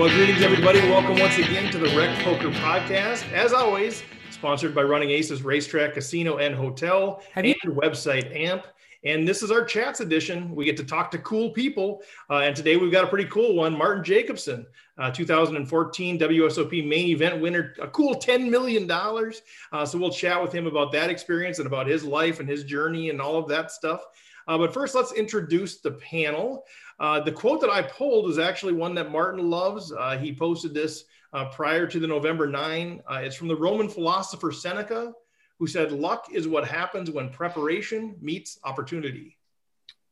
[0.00, 0.80] well, greetings, everybody.
[0.88, 3.30] Welcome once again to the Rec Poker Podcast.
[3.32, 8.64] As always, sponsored by Running Aces Racetrack, Casino, and Hotel, Have and you- website AMP.
[9.04, 10.54] And this is our chats edition.
[10.54, 12.00] We get to talk to cool people.
[12.30, 14.66] Uh, and today we've got a pretty cool one Martin Jacobson,
[14.96, 18.90] uh, 2014 WSOP main event winner, a cool $10 million.
[18.90, 22.64] Uh, so we'll chat with him about that experience and about his life and his
[22.64, 24.00] journey and all of that stuff.
[24.48, 26.64] Uh, but first, let's introduce the panel.
[27.00, 29.90] Uh, the quote that I pulled is actually one that Martin loves.
[29.90, 33.02] Uh, he posted this uh, prior to the November 9.
[33.10, 35.14] Uh, it's from the Roman philosopher Seneca,
[35.58, 39.38] who said, Luck is what happens when preparation meets opportunity.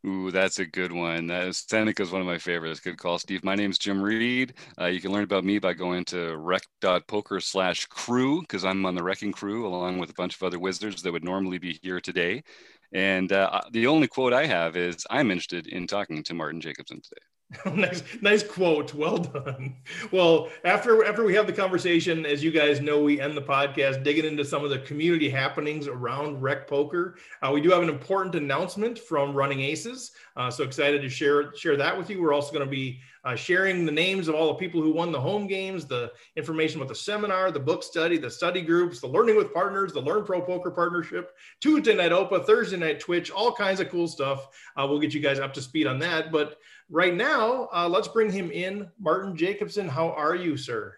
[0.07, 1.27] Ooh, that's a good one.
[1.27, 2.81] That is, Seneca is one of my favorites.
[2.81, 3.43] Good call, Steve.
[3.43, 4.55] My name's Jim Reed.
[4.81, 8.95] Uh, you can learn about me by going to rec.poker slash crew because I'm on
[8.95, 12.01] the wrecking crew along with a bunch of other wizards that would normally be here
[12.01, 12.45] today.
[12.93, 17.01] And uh, the only quote I have is I'm interested in talking to Martin Jacobson
[17.01, 17.23] today.
[17.75, 18.93] nice, nice quote.
[18.93, 19.77] Well done.
[20.13, 24.05] Well, after after we have the conversation, as you guys know, we end the podcast
[24.05, 27.17] digging into some of the community happenings around Rec Poker.
[27.41, 31.55] Uh, we do have an important announcement from Running Aces, uh, so excited to share
[31.57, 32.21] share that with you.
[32.21, 35.13] We're also going to be uh, sharing the names of all the people who won
[35.13, 39.07] the home games, the information about the seminar, the book study, the study groups, the
[39.07, 43.53] Learning with Partners, the Learn Pro Poker Partnership, Tuesday night OPA, Thursday night Twitch, all
[43.53, 44.49] kinds of cool stuff.
[44.79, 46.57] Uh, we'll get you guys up to speed on that, but
[46.89, 48.89] right now, uh, let's bring him in.
[48.99, 50.97] Martin Jacobson, how are you, sir?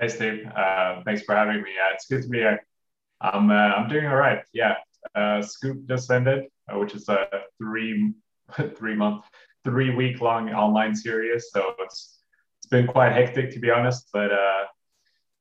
[0.00, 0.46] Hey, Steve.
[0.46, 1.70] Uh, thanks for having me.
[1.94, 2.66] It's good to be here.
[3.20, 4.40] I'm, uh, I'm doing all right.
[4.52, 4.74] Yeah.
[5.14, 8.14] Uh, Scoop just ended, which is a three,
[8.76, 9.26] three month,
[9.68, 11.50] three week long online series.
[11.52, 12.18] So it's,
[12.60, 14.64] it's been quite hectic to be honest, but uh,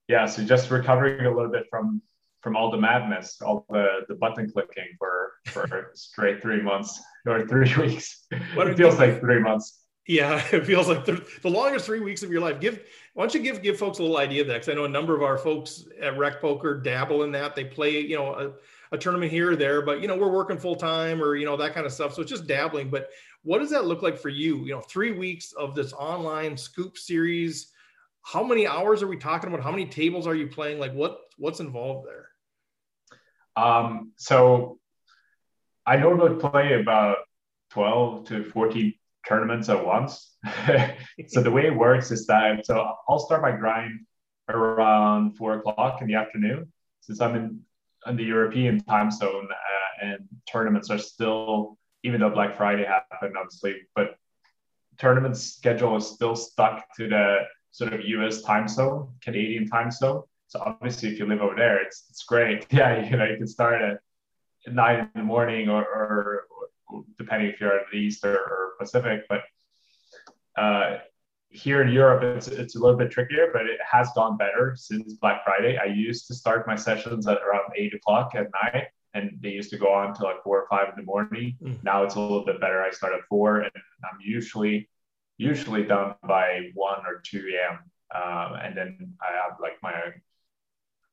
[0.08, 2.02] yeah, so just recovering a little bit from,
[2.42, 7.48] from all the madness, all the, the button clicking for, for straight three months or
[7.48, 8.26] three weeks.
[8.54, 9.84] What it feels like three months.
[10.08, 12.60] Yeah, it feels like the, the longest three weeks of your life.
[12.60, 12.80] Give
[13.14, 14.54] why don't you give give folks a little idea of that?
[14.54, 17.56] Because I know a number of our folks at Rec Poker dabble in that.
[17.56, 20.58] They play, you know, a, a tournament here or there, but you know, we're working
[20.58, 22.14] full time or you know that kind of stuff.
[22.14, 22.90] So it's just dabbling.
[22.90, 23.10] But
[23.48, 24.58] what does that look like for you?
[24.66, 27.72] You know, three weeks of this online scoop series.
[28.22, 29.64] How many hours are we talking about?
[29.64, 30.80] How many tables are you playing?
[30.80, 32.28] Like what what's involved there?
[33.56, 34.80] Um, so
[35.86, 37.20] I normally play about
[37.70, 38.94] 12 to 14
[39.26, 40.36] tournaments at once.
[41.28, 44.02] so the way it works is that so I'll start my grind
[44.50, 47.62] around four o'clock in the afternoon since I'm in,
[48.08, 53.36] in the European time zone uh, and tournaments are still even though Black Friday happened
[53.38, 54.18] obviously, but
[54.98, 57.40] tournament schedule is still stuck to the
[57.72, 60.24] sort of US time zone, Canadian time zone.
[60.48, 62.66] So obviously if you live over there, it's it's great.
[62.72, 64.00] Yeah, you know, you can start at
[64.74, 66.48] nine in the morning or, or
[67.18, 69.24] depending if you're at the East or, or Pacific.
[69.30, 69.42] But
[70.58, 71.00] uh,
[71.50, 75.14] here in Europe, it's, it's a little bit trickier, but it has gone better since
[75.14, 75.78] Black Friday.
[75.78, 79.70] I used to start my sessions at around eight o'clock at night, and they used
[79.72, 81.58] to go on to like four or five in the morning.
[81.62, 81.84] Mm.
[81.84, 82.82] Now it's a little bit better.
[82.82, 83.72] I start at four, and
[84.04, 84.90] I'm usually
[85.38, 87.80] usually done by one or two a.m.
[88.16, 90.14] Um, and then I have like my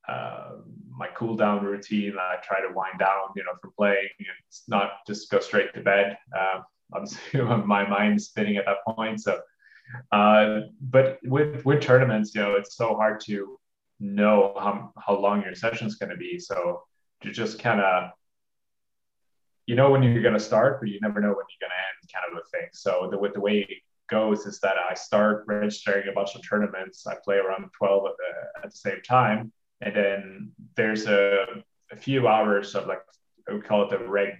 [0.07, 0.57] uh,
[0.95, 2.15] my cool down routine.
[2.19, 4.27] I try to wind down, you know, from playing and
[4.67, 6.17] not just go straight to bed.
[6.37, 6.63] Um,
[6.93, 9.21] obviously, my mind's spinning at that point.
[9.21, 9.39] So,
[10.11, 13.59] uh, but with with tournaments, you know, it's so hard to
[13.99, 16.37] know how how long your session's going to be.
[16.39, 16.83] So
[17.25, 18.11] to just kind of
[19.65, 21.85] you know when you're going to start, but you never know when you're going to
[21.87, 22.69] end, kind of a thing.
[22.73, 23.77] So the with the way it
[24.09, 27.07] goes is that I start registering a bunch of tournaments.
[27.07, 31.45] I play around 12 at the, at the same time and then there's a,
[31.91, 33.01] a few hours of like
[33.51, 34.33] we call it the reg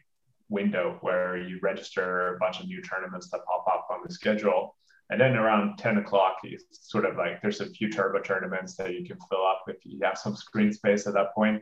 [0.49, 4.75] window where you register a bunch of new tournaments that pop up on the schedule
[5.09, 8.93] and then around 10 o'clock it's sort of like there's a few turbo tournaments that
[8.93, 11.61] you can fill up if you have some screen space at that point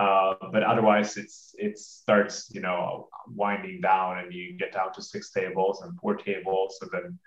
[0.00, 5.02] uh, but otherwise it's it starts you know winding down and you get down to
[5.02, 7.18] six tables and four tables and then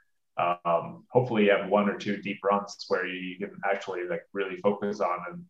[0.65, 4.57] um, hopefully you have one or two deep runs where you can actually like really
[4.57, 5.45] focus on and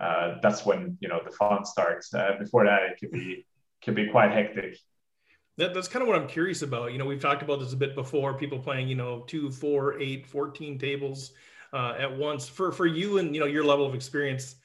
[0.00, 2.12] uh, that's when you know the fun starts.
[2.14, 3.46] Uh, before that, it could be
[3.82, 4.78] can be quite hectic.
[5.58, 6.92] That, that's kind of what I'm curious about.
[6.92, 8.34] You know, we've talked about this a bit before.
[8.34, 11.32] People playing, you know, two, four, eight, 14 tables
[11.74, 12.48] uh, at once.
[12.48, 14.56] For for you and you know your level of experience,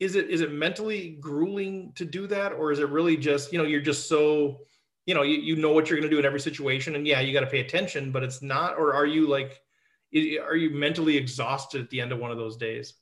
[0.00, 3.58] is it is it mentally grueling to do that, or is it really just you
[3.58, 4.60] know you're just so
[5.06, 7.20] you know you, you know what you're going to do in every situation, and yeah,
[7.20, 8.78] you got to pay attention, but it's not.
[8.78, 9.60] Or are you like,
[10.14, 12.94] are you mentally exhausted at the end of one of those days?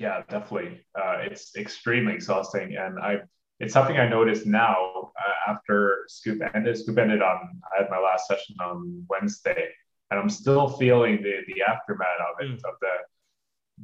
[0.00, 0.80] yeah, definitely.
[0.98, 3.18] Uh, it's extremely exhausting, and I
[3.60, 6.78] it's something I noticed now uh, after Scoop ended.
[6.78, 9.68] Scoop ended on I had my last session on Wednesday,
[10.10, 12.54] and I'm still feeling the the aftermath of it, mm.
[12.54, 12.94] of the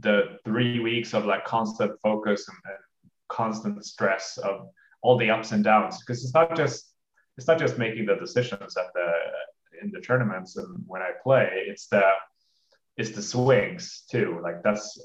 [0.00, 4.68] the three weeks of like constant focus and, and constant stress of
[5.02, 5.98] all the ups and downs.
[6.00, 6.92] Because it's not just
[7.36, 9.12] it's not just making the decisions at the
[9.82, 12.02] in the tournaments and when I play, it's the
[12.96, 14.40] it's the swings too.
[14.42, 14.98] Like that's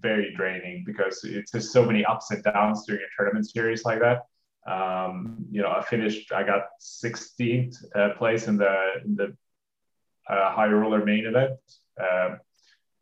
[0.00, 4.00] very draining because it's just so many ups and downs during a tournament series like
[4.00, 4.22] that.
[4.70, 8.74] Um, you know, I finished, I got 16th uh, place in the
[9.04, 9.34] in the
[10.28, 11.58] uh, high roller main event,
[12.00, 12.36] uh,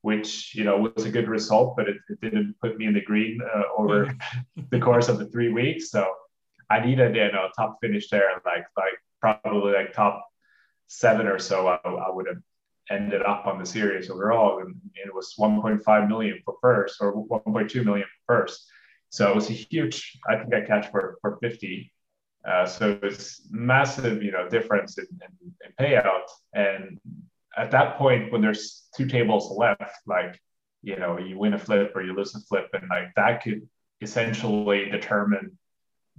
[0.06, 3.00] which you know was a good result, but it, it didn't put me in the
[3.00, 4.14] green uh, over
[4.70, 5.90] the course of the three weeks.
[5.90, 6.08] So
[6.70, 10.24] I needed you know top finish there, like like probably like top
[10.86, 11.66] seven or so.
[11.66, 12.42] I, I would have
[12.88, 17.84] ended up on the series overall, and it was 1.5 million for first or 1.2
[17.84, 18.64] million for first.
[19.08, 20.20] So it was a huge.
[20.30, 21.92] I think I catch for for 50.
[22.46, 26.28] Uh, so it's massive, you know, difference in, in, in, payout.
[26.54, 27.00] And
[27.56, 30.40] at that point, when there's two tables left, like
[30.82, 33.68] you know, you win a flip or you lose a flip, and like that could
[34.00, 35.58] essentially determine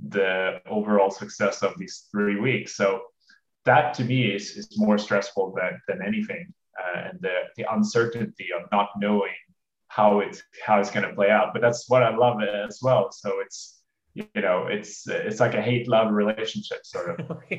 [0.09, 2.75] the overall success of these three weeks.
[2.75, 3.01] So
[3.65, 6.53] that to me is, is more stressful than, than anything.
[6.79, 9.33] Uh, and the, the uncertainty of not knowing
[9.87, 11.53] how it's how it's going to play out.
[11.53, 13.11] But that's what I love as well.
[13.11, 13.76] So it's
[14.33, 17.37] you know it's it's like a hate love relationship sort of.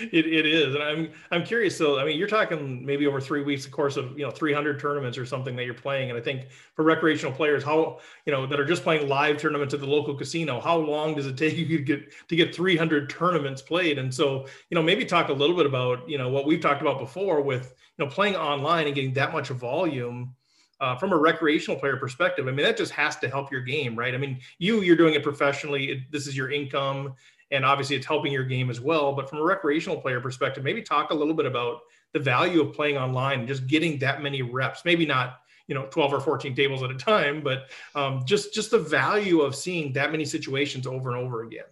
[0.00, 3.42] It, it is and i'm i'm curious so i mean you're talking maybe over three
[3.42, 6.22] weeks of course of you know 300 tournaments or something that you're playing and i
[6.22, 9.86] think for recreational players how you know that are just playing live tournaments at the
[9.86, 13.98] local casino how long does it take you to get to get 300 tournaments played?
[13.98, 16.80] And so you know maybe talk a little bit about you know what we've talked
[16.80, 20.34] about before with you know playing online and getting that much volume
[20.84, 23.98] uh, from a recreational player perspective, I mean, that just has to help your game,
[23.98, 24.14] right?
[24.14, 25.92] I mean, you, you're doing it professionally.
[25.92, 27.14] It, this is your income,
[27.50, 29.14] and obviously it's helping your game as well.
[29.14, 31.80] But from a recreational player perspective, maybe talk a little bit about
[32.12, 34.84] the value of playing online and just getting that many reps.
[34.84, 38.70] Maybe not, you know, 12 or 14 tables at a time, but um, just just
[38.70, 41.64] the value of seeing that many situations over and over again.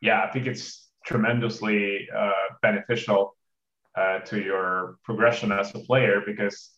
[0.00, 2.30] Yeah, I think it's tremendously uh,
[2.62, 3.36] beneficial
[3.94, 6.75] uh, to your progression as a player because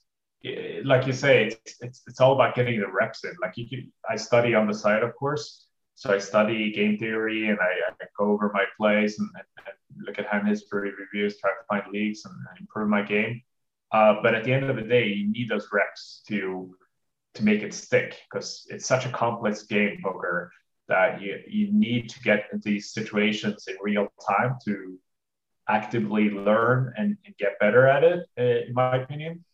[0.85, 3.35] like you say, it's, it's, it's all about getting the reps in.
[3.43, 5.67] Like you can, I study on the side, of course.
[5.95, 9.45] So I study game theory and I, I go over my plays and, and,
[10.07, 13.43] look at hand history reviews, try to find leaks and, and improve my game.
[13.91, 16.73] Uh, but at the end of the day, you need those reps to
[17.35, 20.53] to make it stick because it's such a complex game, poker,
[20.87, 24.97] that you you need to get these situations in real time to
[25.69, 28.25] actively learn and, and get better at it.
[28.37, 29.45] In my opinion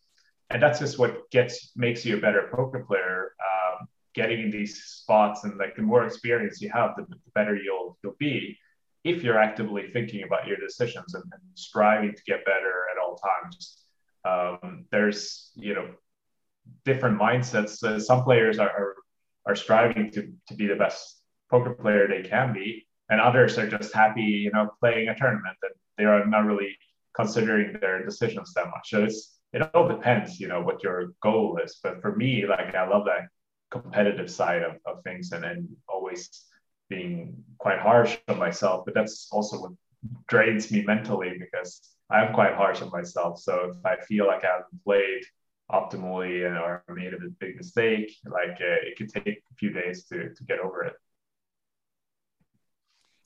[0.54, 3.34] and that's just what gets makes you a better poker player.
[3.40, 7.56] Um, getting in these spots and like the more experience you have, the, the better
[7.56, 8.56] you'll you'll be
[9.02, 13.20] if you're actively thinking about your decisions and, and striving to get better at all
[13.28, 13.78] times.
[14.24, 15.88] Um, there's you know
[16.84, 17.82] different mindsets.
[17.82, 18.94] Uh, some players are, are
[19.46, 23.68] are striving to to be the best poker player they can be, and others are
[23.68, 26.76] just happy, you know, playing a tournament and they are not really
[27.16, 28.90] considering their decisions that much.
[28.90, 31.78] So it's it all depends, you know, what your goal is.
[31.82, 33.28] But for me, like I love that
[33.70, 36.28] competitive side of, of things and, and always
[36.88, 38.84] being quite harsh on myself.
[38.84, 39.72] But that's also what
[40.28, 41.80] drains me mentally because
[42.10, 43.40] I'm quite harsh on myself.
[43.40, 45.22] So if I feel like I haven't played
[45.70, 50.04] optimally and or made a big mistake, like uh, it could take a few days
[50.06, 50.94] to, to get over it.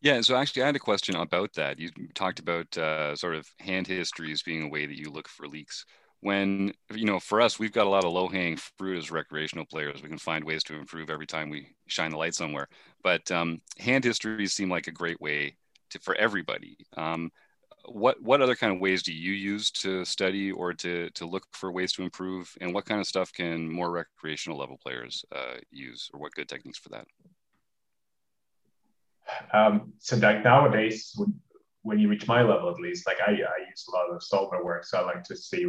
[0.01, 1.81] Yeah, so actually, I had a question about that.
[1.81, 5.49] You talked about uh, sort of hand histories being a way that you look for
[5.49, 5.85] leaks
[6.21, 9.65] when you know for us we've got a lot of low hanging fruit as recreational
[9.67, 10.03] players.
[10.03, 12.69] We can find ways to improve every time we shine the light somewhere.
[13.03, 15.57] But um, hand histories seem like a great way
[15.91, 16.77] to for everybody.
[16.97, 17.31] Um,
[17.85, 21.45] what what other kind of ways do you use to study or to to look
[21.53, 22.53] for ways to improve?
[22.61, 26.49] And what kind of stuff can more recreational level players uh, use or what good
[26.49, 27.07] techniques for that?
[29.53, 31.35] Um, so like nowadays when,
[31.83, 34.65] when you reach my level at least like I, I use a lot of solver
[34.65, 35.67] work so i like to see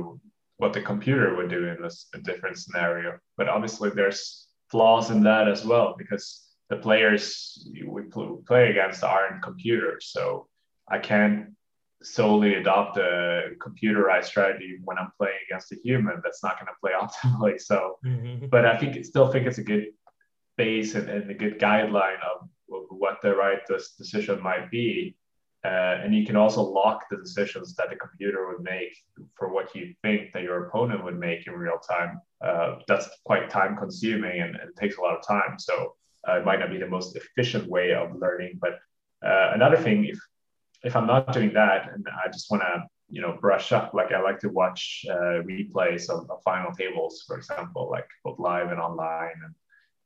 [0.59, 3.17] what the computer would do in this a different scenario.
[3.37, 8.03] But obviously, there's flaws in that as well because the players we
[8.45, 10.09] play against aren't computers.
[10.11, 10.47] So
[10.87, 11.55] I can't
[12.03, 16.79] solely adopt a computerized strategy when I'm playing against a human that's not going to
[16.81, 17.59] play optimally.
[17.59, 18.47] So, mm-hmm.
[18.47, 19.87] but I think still think it's a good
[20.57, 23.59] base and, and a good guideline of what the right
[23.97, 25.15] decision might be.
[25.65, 28.95] Uh, and you can also lock the decisions that the computer would make
[29.37, 32.21] for what you think that your opponent would make in real time.
[32.41, 35.59] Uh, that's quite time consuming and, and, takes a lot of time.
[35.59, 35.95] So
[36.27, 38.57] uh, it might not be the most efficient way of learning.
[38.61, 38.79] But
[39.25, 40.17] uh, another thing, if
[40.83, 43.93] if I'm not doing that and I just want to you know brush up.
[43.93, 48.39] Like I like to watch uh, replays of, of, final tables, for example, like both
[48.39, 49.53] live and online, and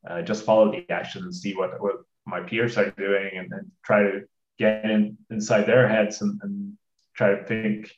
[0.10, 3.72] uh, just follow the action and see what what my peers are doing, and then
[3.84, 4.22] try to
[4.60, 6.74] get in inside their heads and, and
[7.16, 7.92] try to think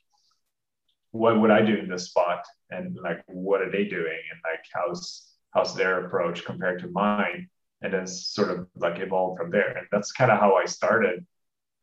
[1.11, 2.43] what would I do in this spot?
[2.69, 4.19] And like what are they doing?
[4.31, 7.49] And like how's how's their approach compared to mine?
[7.81, 9.77] And then sort of like evolve from there.
[9.77, 11.25] And that's kind of how I started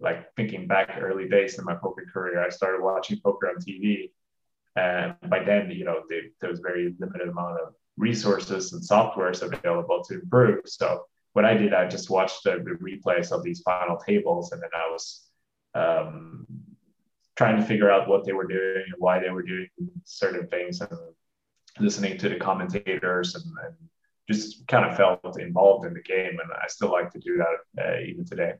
[0.00, 2.44] like thinking back early days in my poker career.
[2.44, 4.10] I started watching poker on TV
[4.76, 9.42] and by then you know they, there was very limited amount of resources and softwares
[9.42, 10.60] available to improve.
[10.66, 14.70] So what I did I just watched the, replays of these final tables and then
[14.74, 15.28] I was
[15.74, 16.46] um,
[17.36, 19.68] trying to figure out what they were doing and why they were doing
[20.04, 20.90] certain things and
[21.78, 23.74] listening to the commentators and, and
[24.30, 26.38] just kind of felt involved in the game.
[26.42, 28.54] And I still like to do that uh, even today.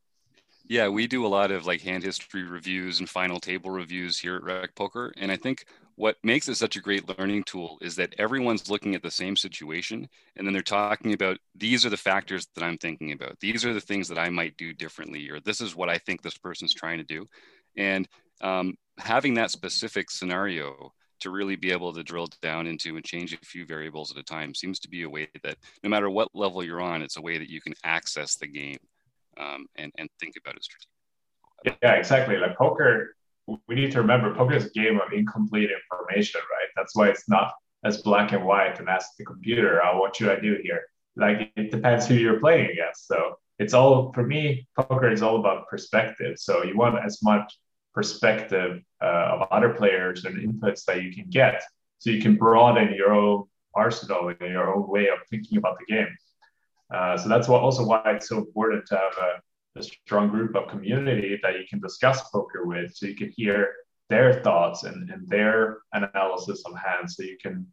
[0.68, 4.36] Yeah, we do a lot of like hand history reviews and final table reviews here
[4.36, 5.12] at Rec Poker.
[5.16, 5.66] And I think
[5.96, 9.36] what makes it such a great learning tool is that everyone's looking at the same
[9.36, 13.38] situation and then they're talking about these are the factors that I'm thinking about.
[13.40, 16.22] These are the things that I might do differently, or this is what I think
[16.22, 17.26] this person's trying to do.
[17.76, 18.08] And
[18.40, 23.32] um, having that specific scenario to really be able to drill down into and change
[23.32, 26.28] a few variables at a time seems to be a way that no matter what
[26.34, 28.78] level you're on, it's a way that you can access the game
[29.38, 31.78] um, and, and think about it strategically.
[31.82, 32.36] Yeah, exactly.
[32.36, 33.14] Like poker,
[33.46, 36.68] we need to remember poker is a game of incomplete information, right?
[36.76, 37.52] That's why it's not
[37.84, 40.82] as black and white and ask the computer, oh, what should I do here?
[41.16, 43.06] Like it depends who you're playing against.
[43.06, 46.38] So it's all, for me, poker is all about perspective.
[46.38, 47.58] So you want as much
[47.94, 51.62] perspective uh, of other players and inputs that you can get
[51.98, 55.94] so you can broaden your own arsenal and your own way of thinking about the
[55.94, 56.08] game
[56.92, 60.54] uh, so that's what, also why it's so important to have a, a, strong group
[60.54, 63.74] of community that you can discuss poker with so you can hear
[64.10, 67.66] their thoughts and, and their analysis on hands so you can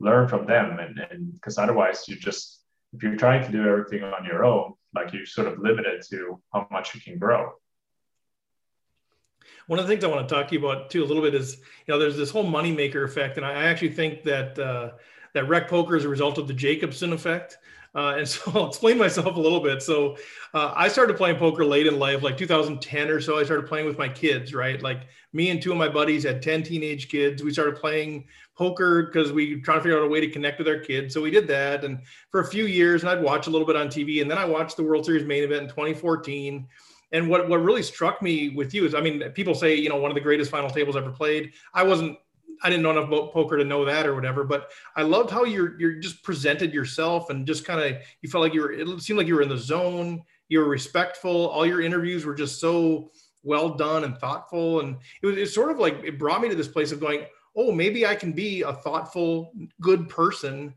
[0.00, 2.60] learn from them and because otherwise you just
[2.94, 6.40] if you're trying to do everything on your own like you're sort of limited to
[6.52, 7.52] how much you can grow
[9.66, 11.34] one of the things I want to talk to you about too a little bit
[11.34, 14.90] is, you know, there's this whole moneymaker effect, and I actually think that uh,
[15.34, 17.58] that rec poker is a result of the Jacobson effect.
[17.94, 19.82] Uh, and so I'll explain myself a little bit.
[19.82, 20.16] So
[20.54, 23.38] uh, I started playing poker late in life, like 2010 or so.
[23.38, 24.80] I started playing with my kids, right?
[24.82, 27.42] Like me and two of my buddies had 10 teenage kids.
[27.42, 30.68] We started playing poker because we trying to figure out a way to connect with
[30.68, 31.14] our kids.
[31.14, 31.84] So we did that.
[31.84, 34.20] And for a few years, and I'd watch a little bit on TV.
[34.20, 36.68] And then I watched the World Series main event in 2014
[37.12, 39.96] and what what really struck me with you is, I mean, people say you know
[39.96, 41.52] one of the greatest final tables ever played.
[41.74, 42.18] I wasn't.
[42.62, 45.44] I didn't know enough about poker to know that or whatever, but I loved how
[45.44, 48.72] you're you're just presented yourself and just kind of you felt like you were.
[48.72, 50.22] It seemed like you were in the zone.
[50.48, 51.48] You were respectful.
[51.48, 53.10] All your interviews were just so
[53.42, 56.54] well done and thoughtful, and it was it's sort of like it brought me to
[56.54, 57.24] this place of going,
[57.56, 60.74] oh, maybe I can be a thoughtful, good person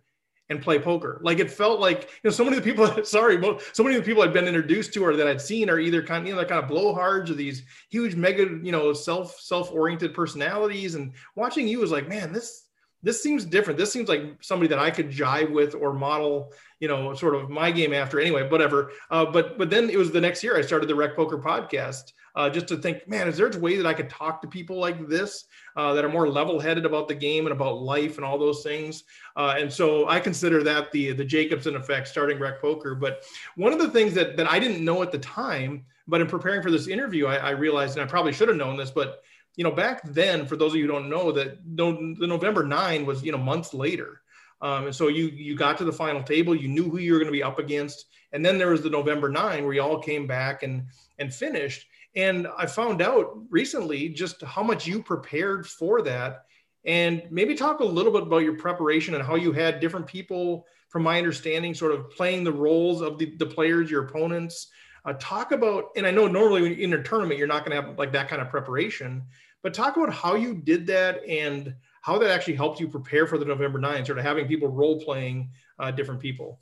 [0.50, 1.20] and play poker.
[1.24, 3.04] Like it felt like you know so many of the people.
[3.06, 3.42] Sorry,
[3.74, 6.04] so many of the people I'd been introduced to or that I'd seen are either
[6.04, 9.72] kind of you know kind of blowhards or these huge mega you know self self
[9.72, 10.96] oriented personalities.
[10.96, 12.66] And watching you was like, man, this
[13.06, 13.78] this seems different.
[13.78, 17.52] This seems like somebody that I could jive with or model, you know, sort of
[17.52, 18.20] my game after.
[18.20, 18.92] Anyway, whatever.
[19.12, 22.14] Uh, but but then it was the next year I started the Rec Poker podcast,
[22.36, 24.78] uh, just to think, man, is there a way that I could talk to people
[24.78, 28.38] like this uh, that are more level-headed about the game and about life and all
[28.38, 29.04] those things?
[29.36, 32.96] Uh, and so I consider that the the Jacobson effect, starting Rec Poker.
[32.96, 33.24] But
[33.56, 36.62] one of the things that that I didn't know at the time, but in preparing
[36.62, 39.22] for this interview, I, I realized, and I probably should have known this, but
[39.56, 42.64] you know, back then, for those of you who don't know, that no, the November
[42.64, 44.22] nine was you know months later.
[44.62, 47.20] Um, and so you you got to the final table, you knew who you were
[47.20, 50.00] going to be up against, and then there was the November nine where you all
[50.00, 50.88] came back and
[51.20, 51.88] and finished.
[52.16, 56.46] And I found out recently just how much you prepared for that.
[56.86, 60.66] And maybe talk a little bit about your preparation and how you had different people,
[60.90, 64.68] from my understanding, sort of playing the roles of the, the players, your opponents.
[65.04, 67.98] Uh, talk about, and I know normally in a tournament, you're not going to have
[67.98, 69.24] like that kind of preparation,
[69.62, 73.38] but talk about how you did that and how that actually helped you prepare for
[73.38, 76.60] the November 9, sort of having people role playing uh, different people.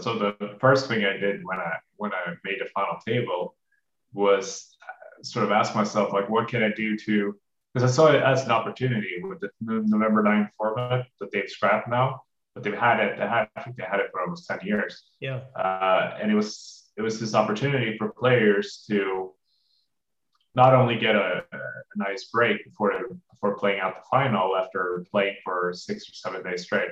[0.00, 3.56] So the first thing I did when I when I made a final table
[4.12, 7.34] was uh, sort of ask myself like, what can I do to
[7.74, 11.88] because I saw it as an opportunity with the November 9 format that they've scrapped
[11.88, 12.22] now,
[12.54, 13.18] but they've had it.
[13.18, 15.02] They had, I think they had it for almost 10 years.
[15.20, 15.40] Yeah.
[15.56, 19.32] Uh, and it was it was this opportunity for players to
[20.54, 21.58] not only get a, a
[21.96, 22.92] nice break before
[23.32, 26.90] before playing out the final after playing for six or seven days straight,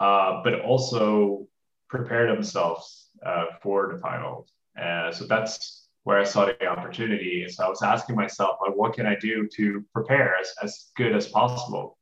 [0.00, 1.46] uh, but also
[1.90, 4.52] prepare themselves uh, for the finals.
[4.80, 7.46] Uh, so that's where I saw the opportunity.
[7.48, 11.14] So I was asking myself, like, what can I do to prepare as, as good
[11.14, 11.98] as possible?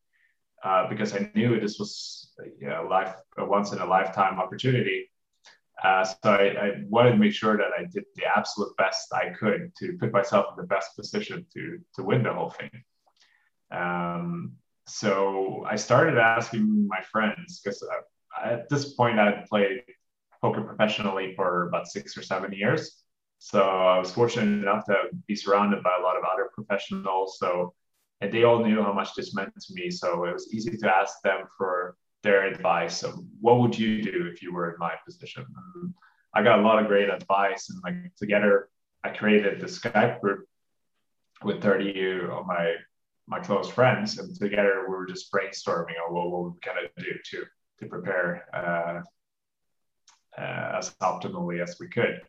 [0.63, 5.11] Uh, because I knew this was you know, life, a once in a lifetime opportunity.
[5.83, 9.29] Uh, so I, I, wanted to make sure that I did the absolute best I
[9.31, 12.71] could to put myself in the best position to to win the whole thing.
[13.71, 14.53] Um,
[14.87, 17.85] so I started asking my friends because
[18.43, 19.83] at this point I had played
[20.47, 23.03] poker professionally for about six or seven years.
[23.39, 24.95] So I was fortunate enough to
[25.27, 27.39] be surrounded by a lot of other professionals.
[27.39, 27.75] So
[28.21, 29.91] and they all knew how much this meant to me.
[29.91, 34.31] So it was easy to ask them for their advice of what would you do
[34.33, 35.45] if you were in my position.
[35.75, 35.95] And
[36.35, 38.69] I got a lot of great advice, and like together,
[39.05, 40.47] I created the Skype group
[41.43, 42.75] with 30 of my
[43.29, 47.05] my close friends, and together we were just brainstorming on what, what we kind of
[47.05, 47.45] do to
[47.81, 49.03] to prepare uh,
[50.39, 52.21] uh, as optimally as we could.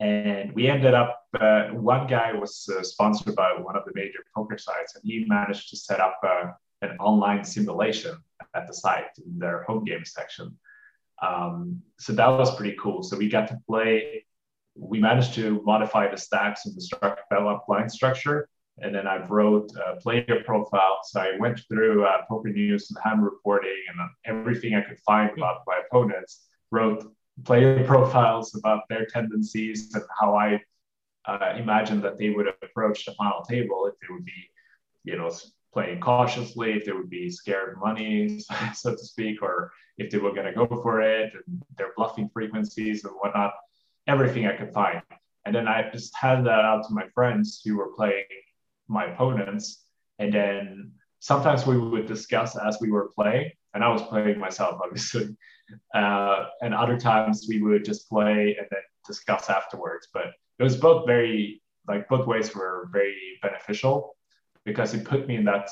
[0.00, 4.24] And we ended up, uh, one guy was uh, sponsored by one of the major
[4.34, 6.50] poker sites, and he managed to set up uh,
[6.82, 8.16] an online simulation
[8.54, 10.56] at the site in their home game section.
[11.22, 13.02] Um, so that was pretty cool.
[13.02, 14.26] So we got to play,
[14.76, 18.48] we managed to modify the stacks and the structure, develop line structure.
[18.78, 20.98] And then I wrote a player profile.
[21.04, 25.30] So I went through uh, poker news and hand reporting and everything I could find
[25.36, 27.04] about my opponents, wrote
[27.42, 30.60] player profiles about their tendencies and how I
[31.26, 34.50] uh, imagined that they would approach the final table if they would be,
[35.04, 35.30] you know,
[35.72, 38.38] playing cautiously, if they would be scared money,
[38.74, 42.30] so to speak, or if they were going to go for it, and their bluffing
[42.32, 43.54] frequencies and whatnot,
[44.06, 45.02] everything I could find.
[45.44, 48.24] And then I just handed that out to my friends who were playing
[48.88, 49.84] my opponents.
[50.18, 54.80] And then sometimes we would discuss as we were playing, and I was playing myself,
[54.82, 55.36] obviously.
[55.94, 60.08] Uh, and other times we would just play and then discuss afterwards.
[60.12, 60.26] But
[60.58, 64.14] it was both very, like, both ways were very beneficial
[64.64, 65.70] because it put me in that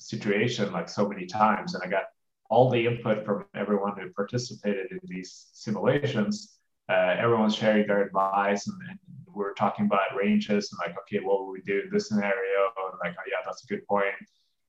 [0.00, 2.04] situation like so many times and i got
[2.48, 6.56] all the input from everyone who participated in these simulations
[6.88, 8.98] uh, everyone's sharing their advice and, and,
[9.32, 12.98] we're talking about ranges and like okay what would we do in this scenario and
[13.02, 14.12] like oh yeah that's a good point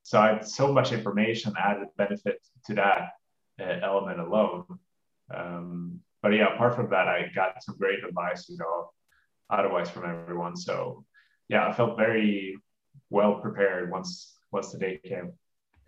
[0.03, 3.09] so i had so much information added benefit to that
[3.59, 4.65] uh, element alone
[5.33, 8.89] um, but yeah apart from that i got some great advice you know
[9.49, 11.03] otherwise from everyone so
[11.49, 12.55] yeah i felt very
[13.09, 15.33] well prepared once once the day came.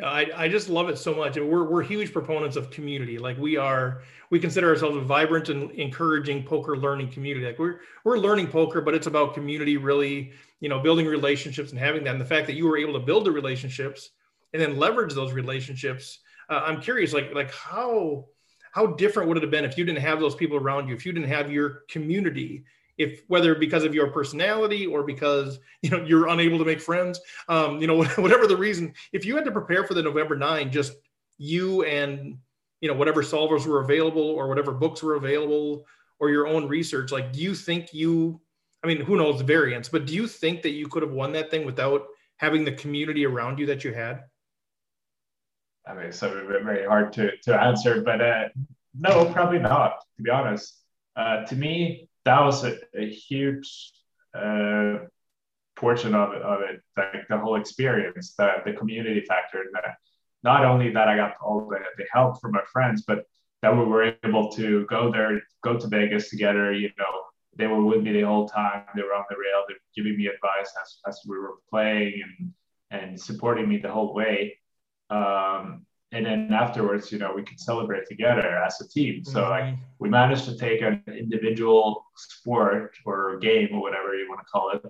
[0.04, 1.38] I, I just love it so much.
[1.38, 3.18] We're, we're huge proponents of community.
[3.18, 7.46] Like we are, we consider ourselves a vibrant and encouraging poker learning community.
[7.46, 11.80] Like we're, we're learning poker, but it's about community really, you know, building relationships and
[11.80, 12.12] having that.
[12.12, 14.12] And the fact that you were able to build the relationships
[14.54, 16.20] and then leverage those relationships.
[16.50, 18.26] Uh, I'm curious, like, like how,
[18.72, 21.06] how different would it have been if you didn't have those people around you, if
[21.06, 22.66] you didn't have your community
[22.98, 27.20] if whether because of your personality or because you know you're unable to make friends
[27.50, 30.72] um, you know whatever the reason if you had to prepare for the november 9
[30.72, 30.94] just
[31.38, 32.38] you and
[32.82, 35.86] you know whatever solvers were available or whatever books were available
[36.20, 38.40] or your own research like do you think you
[38.84, 41.32] i mean who knows the variance but do you think that you could have won
[41.32, 42.06] that thing without
[42.38, 44.24] having the community around you that you had?
[45.88, 48.50] I mean so very hard to to answer but uh,
[48.98, 50.80] no probably not to be honest.
[51.16, 53.92] Uh, to me that was a, a huge
[54.36, 55.00] uh,
[55.76, 59.66] portion of of it, like the whole experience, the, the community factor.
[59.74, 59.96] That
[60.44, 63.26] not only that I got all the, the help from my friends, but
[63.62, 66.74] that we were able to go there, go to Vegas together.
[66.74, 67.14] You know,
[67.56, 68.84] they were with me the whole time.
[68.96, 72.22] They were on the rail, they were giving me advice as, as we were playing
[72.40, 72.54] and
[72.94, 74.58] and supporting me the whole way.
[75.10, 79.24] Um, and then afterwards, you know, we could celebrate together as a team.
[79.24, 79.50] So mm-hmm.
[79.50, 84.46] like we managed to take an individual sport or game or whatever you want to
[84.46, 84.84] call it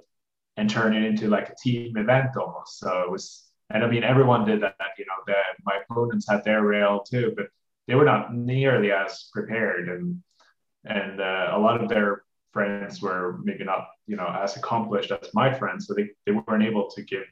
[0.58, 2.78] and turn it into like a team event almost.
[2.78, 6.44] So it was, and I mean, everyone did that, you know, that my opponents had
[6.44, 7.48] their rail too, but
[7.88, 9.88] they were not nearly as prepared.
[9.88, 10.22] And,
[10.84, 15.34] and uh, a lot of their friends were maybe not, you know, as accomplished as
[15.34, 15.88] my friends.
[15.88, 17.24] So they, they weren't able to give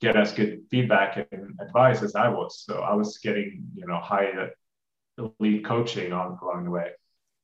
[0.00, 2.60] get as good feedback and advice as I was.
[2.60, 4.50] So I was getting, you know, high
[5.18, 6.90] elite coaching on along the way.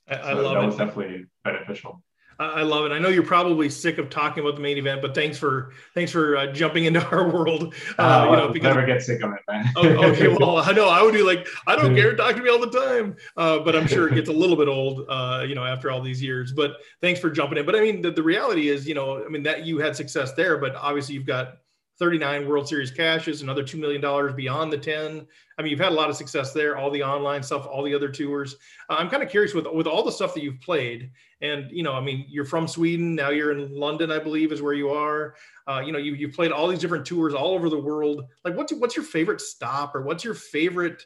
[0.08, 0.66] I, I love that it.
[0.66, 2.02] was definitely beneficial.
[2.40, 2.92] I love it.
[2.92, 6.10] I know you're probably sick of talking about the main event, but thanks for thanks
[6.10, 7.74] for uh, jumping into our world.
[7.98, 9.70] Uh, uh, you know, because, never get sick of it, man.
[9.76, 12.48] oh, okay, well, I know I would be like, I don't care, talk to me
[12.48, 13.16] all the time.
[13.36, 16.00] Uh, but I'm sure it gets a little bit old, uh, you know, after all
[16.00, 16.50] these years.
[16.54, 17.66] But thanks for jumping in.
[17.66, 20.32] But I mean, the, the reality is, you know, I mean that you had success
[20.32, 21.58] there, but obviously you've got
[22.00, 25.26] 39 World Series cashes, another $2 million beyond the 10.
[25.58, 27.94] I mean, you've had a lot of success there, all the online stuff, all the
[27.94, 28.56] other tours.
[28.88, 31.10] Uh, I'm kind of curious with, with all the stuff that you've played
[31.42, 34.62] and, you know, I mean, you're from Sweden, now you're in London, I believe is
[34.62, 35.34] where you are.
[35.68, 38.24] Uh, you know, you, you've played all these different tours all over the world.
[38.46, 41.04] Like what's, what's your favorite stop or what's your favorite,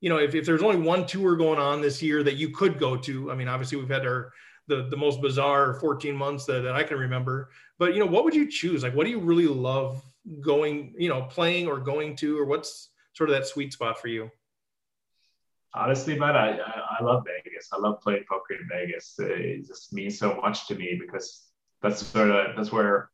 [0.00, 2.80] you know, if, if there's only one tour going on this year that you could
[2.80, 4.32] go to, I mean, obviously we've had our,
[4.66, 8.24] the, the most bizarre 14 months that, that I can remember, but you know, what
[8.24, 8.82] would you choose?
[8.82, 10.02] Like, what do you really love
[10.40, 14.08] going, you know, playing or going to, or what's sort of that sweet spot for
[14.08, 14.30] you?
[15.74, 17.68] Honestly, man, I, I, I love Vegas.
[17.72, 19.14] I love playing poker in Vegas.
[19.18, 21.46] It just means so much to me because
[21.80, 23.10] that's sort of that's where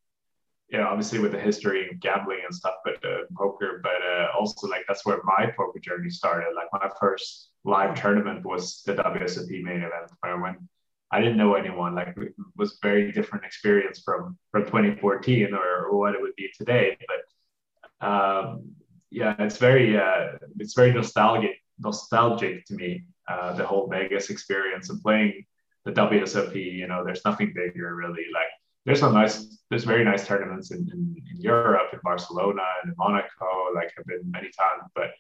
[0.68, 4.29] you know, obviously with the history of gambling and stuff, but uh, poker, but uh,
[4.38, 6.49] also like that's where my poker journey started.
[6.55, 10.68] Like my first live tournament was the WSOP main event, where when
[11.11, 11.94] I didn't know anyone.
[11.94, 16.51] Like it was very different experience from from 2014 or, or what it would be
[16.57, 16.97] today.
[17.11, 18.73] But um,
[19.11, 23.05] yeah, it's very uh, it's very nostalgic nostalgic to me.
[23.29, 25.44] Uh, the whole Vegas experience and playing
[25.85, 26.55] the WSOP.
[26.55, 28.25] You know, there's nothing bigger really.
[28.33, 28.49] Like
[28.85, 32.97] there's some nice there's very nice tournaments in, in, in Europe, in Barcelona, and in
[32.99, 33.73] Monaco.
[33.75, 35.11] Like I've been many times, but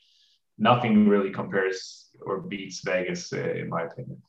[0.58, 4.20] nothing really compares or beats Vegas, uh, in my opinion.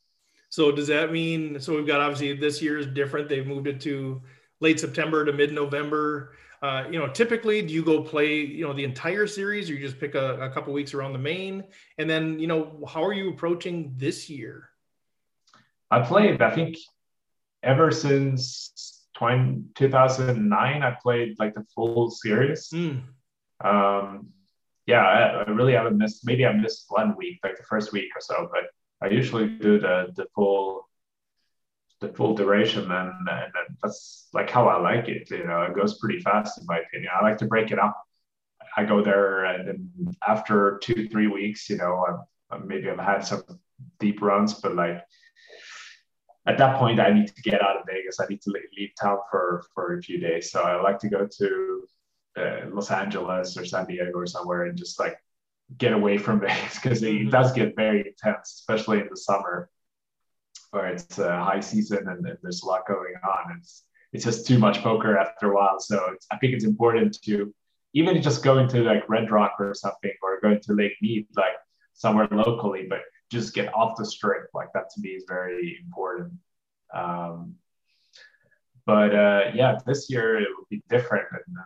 [0.50, 3.28] So does that mean so we've got obviously this year is different.
[3.28, 4.20] They've moved it to
[4.60, 6.34] late September to mid November.
[6.62, 9.80] Uh, you know, typically, do you go play you know the entire series, or you
[9.80, 11.64] just pick a, a couple weeks around the main?
[11.96, 14.68] And then you know, how are you approaching this year?
[15.90, 16.42] I played.
[16.42, 16.76] I think
[17.62, 22.68] ever since 20, 2009, I played like the full series.
[22.70, 23.02] Mm.
[23.64, 24.28] Um,
[24.86, 26.26] yeah, I, I really haven't missed.
[26.26, 28.64] Maybe I missed one week, like the first week or so, but
[29.02, 30.88] I usually do the the full
[32.00, 35.30] the full duration and, and that's like how I like it.
[35.30, 37.12] You know, it goes pretty fast in my opinion.
[37.14, 38.02] I like to break it up.
[38.76, 43.24] I go there and then after two, three weeks, you know, I've, maybe I've had
[43.26, 43.42] some
[43.98, 45.02] deep runs, but like
[46.46, 48.18] at that point, I need to get out of Vegas.
[48.18, 50.50] I need to leave town for, for a few days.
[50.50, 51.84] So I like to go to
[52.38, 55.18] uh, Los Angeles or San Diego or somewhere and just like
[55.78, 57.30] get away from Vegas because it mm-hmm.
[57.30, 59.70] does get very intense, especially in the summer
[60.70, 63.56] where it's a high season and, and there's a lot going on.
[63.58, 65.78] It's it's just too much poker after a while.
[65.78, 67.54] So I think it's important to
[67.94, 71.54] even just going to like Red Rock or something or going to Lake Mead, like
[71.94, 74.48] somewhere locally, but just get off the strip.
[74.52, 76.32] Like that to me is very important.
[76.92, 77.54] Um,
[78.84, 81.26] but uh, yeah, this year it will be different.
[81.32, 81.56] And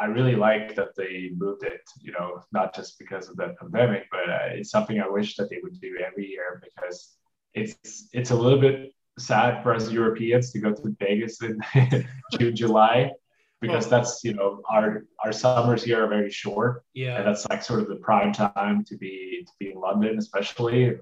[0.00, 4.06] I really like that they moved it, you know, not just because of the pandemic,
[4.10, 7.14] but uh, it's something I wish that they would do every year because
[7.54, 11.60] it's it's a little bit sad for us Europeans to go to Vegas in
[12.38, 13.12] June, July,
[13.60, 16.82] because that's you know our our summers here are very short.
[16.94, 20.18] Yeah, and that's like sort of the prime time to be to be in London,
[20.18, 20.84] especially.
[20.84, 21.00] And,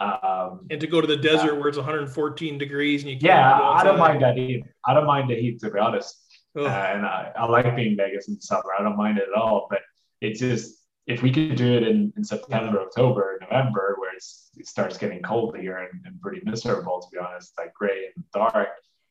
[0.00, 3.60] um, and to go to the desert where it's 114 degrees and you can yeah,
[3.60, 4.64] I don't mind that heat.
[4.86, 6.16] I don't mind the heat to be honest.
[6.66, 8.70] Uh, and I, I like being Vegas in the summer.
[8.78, 9.66] I don't mind it at all.
[9.70, 9.80] But
[10.20, 14.98] it's just if we could do it in, in September, October, November, where it starts
[14.98, 18.68] getting cold here and, and, pretty miserable, to be honest, like gray and dark,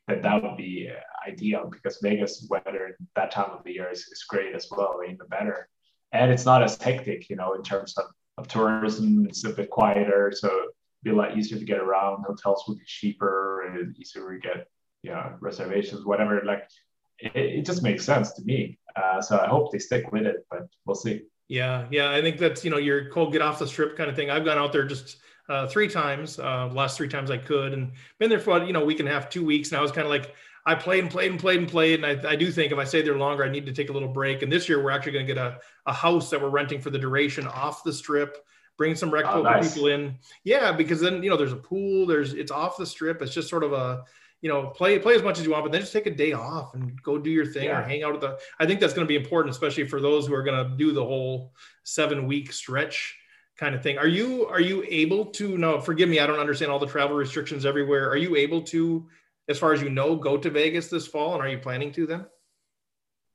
[0.07, 4.01] then that would be uh, ideal because Vegas weather that time of the year is,
[4.11, 5.67] is great as well, even better.
[6.11, 8.05] And it's not as hectic, you know, in terms of,
[8.37, 9.25] of tourism.
[9.25, 10.69] It's a bit quieter, so it'd
[11.03, 12.25] be a lot easier to get around.
[12.27, 14.67] Hotels would be cheaper and easier to get,
[15.01, 16.41] you know, reservations, whatever.
[16.45, 16.69] Like
[17.19, 18.77] it, it just makes sense to me.
[18.95, 21.21] Uh, so I hope they stick with it, but we'll see.
[21.47, 24.15] Yeah, yeah, I think that's you know your cold get off the strip kind of
[24.15, 24.29] thing.
[24.29, 25.17] I've gone out there just
[25.49, 28.81] uh, three times, uh, last three times I could, and been there for you know
[28.81, 30.33] a week and a half, two weeks, and I was kind of like
[30.65, 32.83] I played and played and played and played, and I, I do think if I
[32.83, 34.41] stay there longer, I need to take a little break.
[34.41, 36.89] And this year we're actually going to get a, a house that we're renting for
[36.89, 38.45] the duration off the strip,
[38.77, 39.73] bring some rec oh, nice.
[39.73, 43.21] people in, yeah, because then you know there's a pool, there's it's off the strip,
[43.21, 44.03] it's just sort of a
[44.41, 46.33] you know, play play as much as you want, but then just take a day
[46.33, 47.79] off and go do your thing yeah.
[47.79, 48.37] or hang out at the.
[48.59, 50.91] I think that's going to be important, especially for those who are going to do
[50.91, 53.15] the whole seven week stretch
[53.57, 53.97] kind of thing.
[53.97, 55.57] Are you are you able to?
[55.57, 58.09] No, forgive me, I don't understand all the travel restrictions everywhere.
[58.09, 59.07] Are you able to,
[59.49, 62.05] as far as you know, go to Vegas this fall, and are you planning to
[62.05, 62.25] then?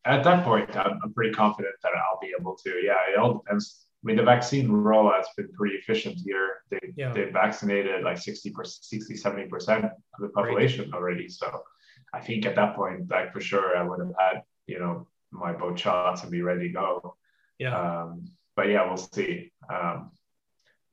[0.04, 2.70] At that point, I'm, I'm pretty confident that I'll be able to.
[2.82, 6.62] Yeah, it all depends I mean, the vaccine rollout's been pretty efficient here.
[6.70, 7.12] They, yeah.
[7.12, 11.28] They've vaccinated like 60, 60, 70% of the population already.
[11.28, 11.62] So
[12.12, 15.52] I think at that point, like for sure, I would have had, you know, my
[15.52, 17.16] both shots and be ready to go.
[17.58, 17.78] Yeah.
[17.78, 18.24] Um,
[18.56, 19.52] but yeah, we'll see.
[19.72, 20.10] Um,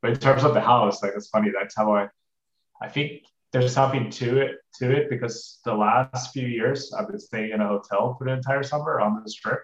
[0.02, 1.52] but in terms of the house, like it's funny.
[1.52, 2.10] That's how I,
[2.80, 7.20] I think there's something to it to it because the last few years I've been
[7.20, 9.60] staying in a hotel for the entire summer on the strip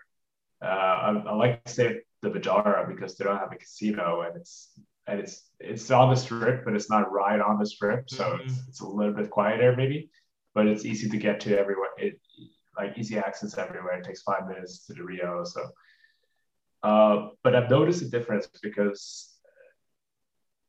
[0.62, 1.95] I, I, like to stay at
[2.26, 6.16] the Vdara because they don't have a casino and it's and it's it's on the
[6.16, 8.48] strip, but it's not right on the strip, so mm-hmm.
[8.48, 10.10] it's, it's a little bit quieter maybe,
[10.54, 11.90] but it's easy to get to everywhere.
[11.98, 12.20] It
[12.78, 14.00] like easy access everywhere.
[14.00, 15.62] It takes five minutes to the Rio, so.
[16.84, 19.36] Uh, but I've noticed a difference because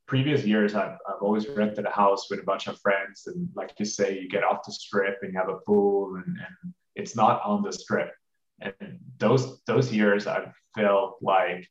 [0.07, 3.73] previous years I've, I've always rented a house with a bunch of friends and like
[3.79, 7.17] you say you get off the strip and you have a pool and, and it's
[7.17, 8.13] not on the strip
[8.61, 11.69] and those those years i felt like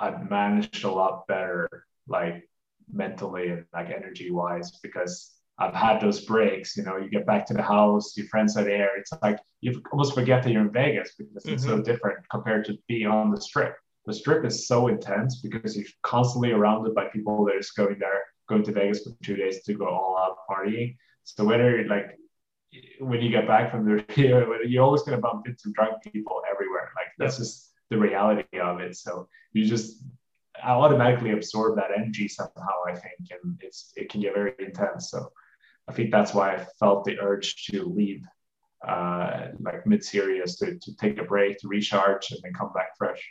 [0.00, 1.68] i've managed a lot better
[2.06, 2.48] like
[2.92, 6.76] mentally and like energy wise because I've had those breaks.
[6.76, 8.98] You know, you get back to the house, your friends are there.
[8.98, 11.76] It's like you almost forget that you're in Vegas because it's mm-hmm.
[11.76, 13.76] so different compared to being on the strip
[14.06, 17.98] the strip is so intense because you're constantly surrounded by people that are just going
[17.98, 20.96] there, going to Vegas for two days to go all out partying.
[21.24, 22.18] So whether like
[22.98, 24.04] when you get back from the
[24.66, 26.90] you're always going to bump into drunk people everywhere.
[26.94, 28.96] Like that's just the reality of it.
[28.96, 30.02] So you just
[30.62, 32.84] I automatically absorb that energy somehow.
[32.86, 35.10] I think, and it's it can get very intense.
[35.10, 35.32] So
[35.88, 38.22] I think that's why I felt the urge to leave,
[38.86, 42.96] uh, like mid series, to to take a break, to recharge, and then come back
[42.96, 43.22] fresh.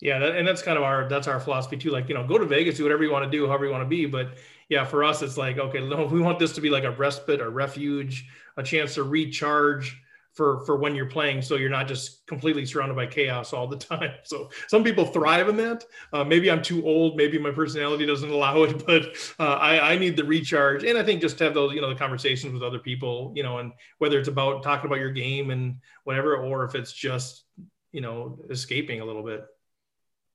[0.00, 1.90] Yeah, that, and that's kind of our that's our philosophy too.
[1.90, 3.84] Like you know, go to Vegas, do whatever you want to do, however you want
[3.84, 4.06] to be.
[4.06, 4.34] But
[4.68, 7.40] yeah, for us, it's like okay, no, we want this to be like a respite,
[7.40, 10.00] a refuge, a chance to recharge
[10.36, 13.76] for for when you're playing, so you're not just completely surrounded by chaos all the
[13.94, 14.12] time.
[14.22, 15.84] So some people thrive in that.
[16.12, 17.16] Uh, maybe I'm too old.
[17.16, 21.02] Maybe my personality doesn't allow it, but uh, I, I need the recharge, and I
[21.02, 23.72] think just to have those you know the conversations with other people, you know, and
[23.98, 27.44] whether it's about talking about your game and whatever, or if it's just
[27.92, 29.44] you know escaping a little bit.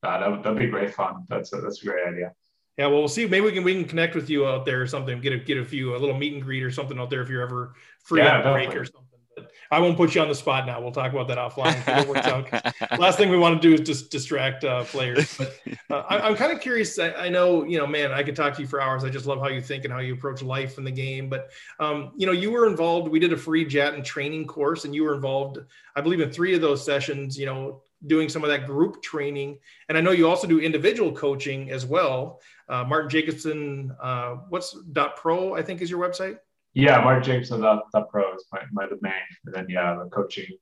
[0.04, 1.26] Uh, that would that'd be great fun.
[1.30, 2.34] That's a, that's a great idea.
[2.78, 3.28] Yeah, well, we'll see.
[3.28, 5.22] Maybe we can we can connect with you out there or something.
[5.22, 7.30] Get a get a few a little meet and greet or something out there if
[7.30, 9.11] you're ever free yeah, on break or something.
[9.42, 10.82] But I won't put you on the spot now.
[10.82, 12.08] We'll talk about that offline.
[12.08, 13.00] Works out.
[13.00, 15.38] Last thing we want to do is just distract uh, players.
[15.38, 17.00] But uh, I, am kind of curious.
[17.00, 18.12] I, I, know you know, man.
[18.12, 19.04] I could talk to you for hours.
[19.04, 21.30] I just love how you think and how you approach life in the game.
[21.30, 21.50] But
[21.80, 23.10] um, you know, you were involved.
[23.10, 25.60] We did a free jet and training course, and you were involved.
[25.96, 27.38] I believe in three of those sessions.
[27.38, 29.60] You know, doing some of that group training.
[29.90, 32.42] And I know you also do individual coaching as well.
[32.68, 36.38] Uh, Martin Jacobson, uh, what's dot pro, I think is your website?
[36.74, 39.14] Yeah, Martin Jacobson dot, dot pro is my, my domain.
[39.46, 40.58] And then, yeah, the coaching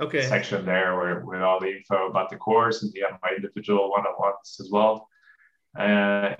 [0.00, 0.22] okay.
[0.22, 4.58] section there where, with all the info about the course and yeah, my individual one-on-ones
[4.60, 5.08] as well.
[5.78, 6.34] Uh,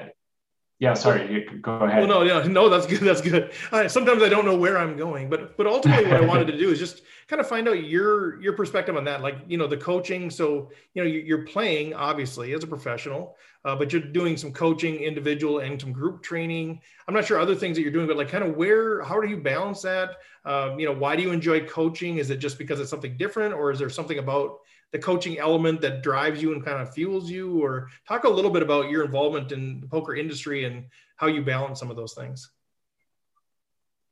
[0.80, 1.98] yeah, sorry, you go ahead.
[1.98, 3.00] Well, no, yeah, no, that's good.
[3.00, 3.50] That's good.
[3.90, 6.70] Sometimes I don't know where I'm going, but but ultimately, what I wanted to do
[6.70, 9.20] is just kind of find out your your perspective on that.
[9.20, 10.30] Like, you know, the coaching.
[10.30, 13.34] So, you know, you're playing obviously as a professional,
[13.68, 16.80] uh, but you're doing some coaching, individual, and some group training.
[17.06, 19.28] I'm not sure other things that you're doing, but like, kind of where, how do
[19.28, 20.16] you balance that?
[20.46, 22.16] Um, you know, why do you enjoy coaching?
[22.16, 24.60] Is it just because it's something different, or is there something about
[24.92, 28.50] the coaching element that drives you and kind of fuels you or talk a little
[28.50, 32.14] bit about your involvement in the poker industry and how you balance some of those
[32.14, 32.50] things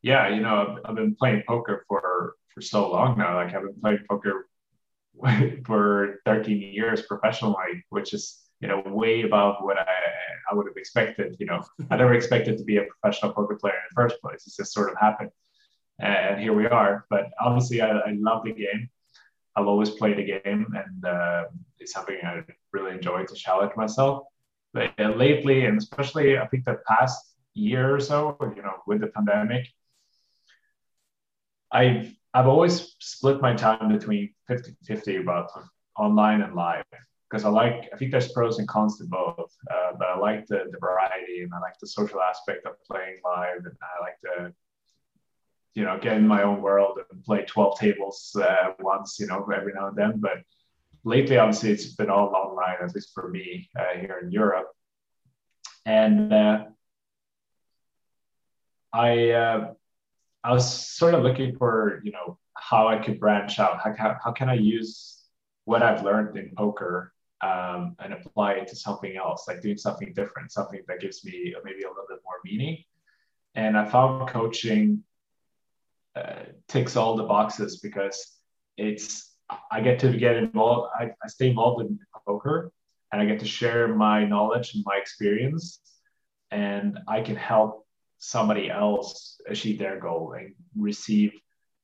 [0.02, 3.62] yeah you know i've, I've been playing poker for for so long now like i've
[3.62, 4.48] been playing poker
[5.64, 9.86] for 13 years professionally which is you know way above what i
[10.50, 11.62] i would have expected you know.
[11.90, 14.46] I never expected to be a professional poker player in the first place.
[14.46, 15.30] It's just sort of happened.
[15.98, 17.06] And here we are.
[17.10, 18.90] But obviously i, I love the game.
[19.56, 21.44] I've always played the game, and uh,
[21.78, 24.24] it's something I really enjoy to challenge myself.
[24.74, 29.00] But uh, lately, and especially I think the past year or so, you know, with
[29.00, 29.66] the pandemic,
[31.72, 35.50] I've I've always split my time between 50-50 about
[35.96, 36.84] online and live
[37.28, 39.52] because I like I think there's pros and cons to both.
[39.70, 43.20] Uh, but I like the, the variety and I like the social aspect of playing
[43.24, 44.54] live and I like to,
[45.76, 49.46] you know get in my own world and play 12 tables uh, once you know
[49.54, 50.38] every now and then but
[51.04, 54.70] lately obviously it's been all online at least for me uh, here in europe
[55.84, 56.64] and uh,
[58.92, 59.72] i uh,
[60.42, 64.16] i was sort of looking for you know how i could branch out how, how,
[64.24, 65.22] how can i use
[65.66, 67.12] what i've learned in poker
[67.42, 71.54] um, and apply it to something else like doing something different something that gives me
[71.64, 72.82] maybe a little bit more meaning
[73.54, 75.02] and i found coaching
[76.16, 78.38] uh, ticks all the boxes because
[78.76, 79.36] it's
[79.70, 80.90] I get to get involved.
[80.98, 82.72] I, I stay involved in poker,
[83.12, 85.80] and I get to share my knowledge and my experience,
[86.50, 87.86] and I can help
[88.18, 91.32] somebody else achieve their goal and receive,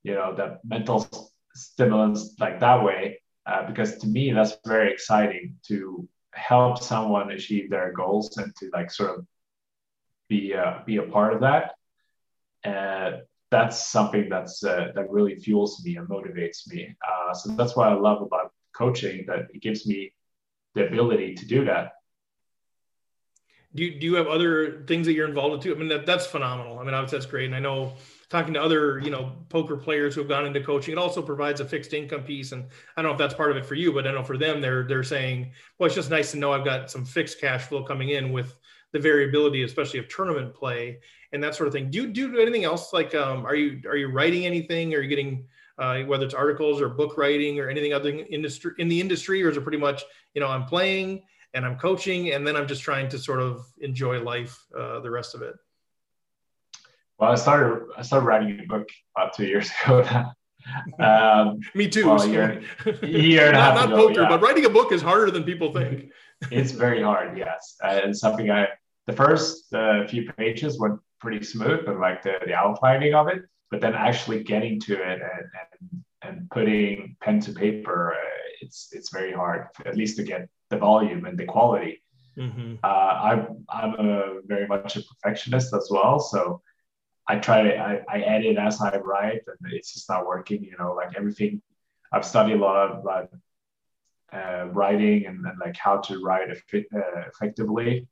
[0.02, 1.06] you know, the mental
[1.54, 3.20] stimulants like that way.
[3.46, 8.70] Uh, because to me, that's very exciting to help someone achieve their goals and to
[8.72, 9.26] like sort of
[10.28, 11.72] be uh, be a part of that.
[13.52, 16.96] That's something that's uh, that really fuels me and motivates me.
[17.06, 20.14] Uh, so that's what I love about coaching that it gives me
[20.74, 21.92] the ability to do that.
[23.74, 25.74] Do you, do you have other things that you're involved in too?
[25.74, 26.78] I mean, that, that's phenomenal.
[26.78, 27.46] I mean, obviously that's great.
[27.46, 27.94] And I know
[28.28, 31.60] talking to other, you know, poker players who have gone into coaching, it also provides
[31.60, 32.52] a fixed income piece.
[32.52, 32.64] And
[32.96, 34.60] I don't know if that's part of it for you, but I know for them,
[34.60, 37.82] they're, they're saying, well, it's just nice to know I've got some fixed cash flow
[37.82, 38.58] coming in with
[38.92, 40.98] the variability, especially of tournament play
[41.32, 41.90] and that sort of thing.
[41.90, 42.92] Do you do anything else?
[42.92, 44.94] Like, um, are you, are you writing anything?
[44.94, 45.46] Are you getting,
[45.78, 49.48] uh, whether it's articles or book writing or anything other industry in the industry, or
[49.48, 50.02] is it pretty much,
[50.34, 51.22] you know, I'm playing
[51.54, 55.10] and I'm coaching, and then I'm just trying to sort of enjoy life uh, the
[55.10, 55.54] rest of it.
[57.18, 60.26] Well, I started I started writing a book about two years ago.
[60.98, 62.06] um, Me too.
[62.06, 62.62] Well, year,
[63.02, 64.28] year and not, not ago, poker, yeah.
[64.28, 66.10] but writing a book is harder than people think.
[66.50, 68.68] it's very hard, yes, uh, and something I
[69.06, 73.42] the first uh, few pages went pretty smooth, but like the, the outlining of it,
[73.70, 78.88] but then actually getting to it and and, and putting pen to paper, uh, it's
[78.92, 82.02] it's very hard, at least to get the volume and the quality.
[82.36, 82.76] Mm-hmm.
[82.82, 86.62] Uh, I'm I'm a very much a perfectionist as well, so
[87.28, 90.64] I try to I, I edit as I write, and it's just not working.
[90.64, 91.62] You know, like everything.
[92.14, 93.30] I've studied a lot of like,
[94.34, 98.06] uh, writing and, and, like how to write uh, effectively,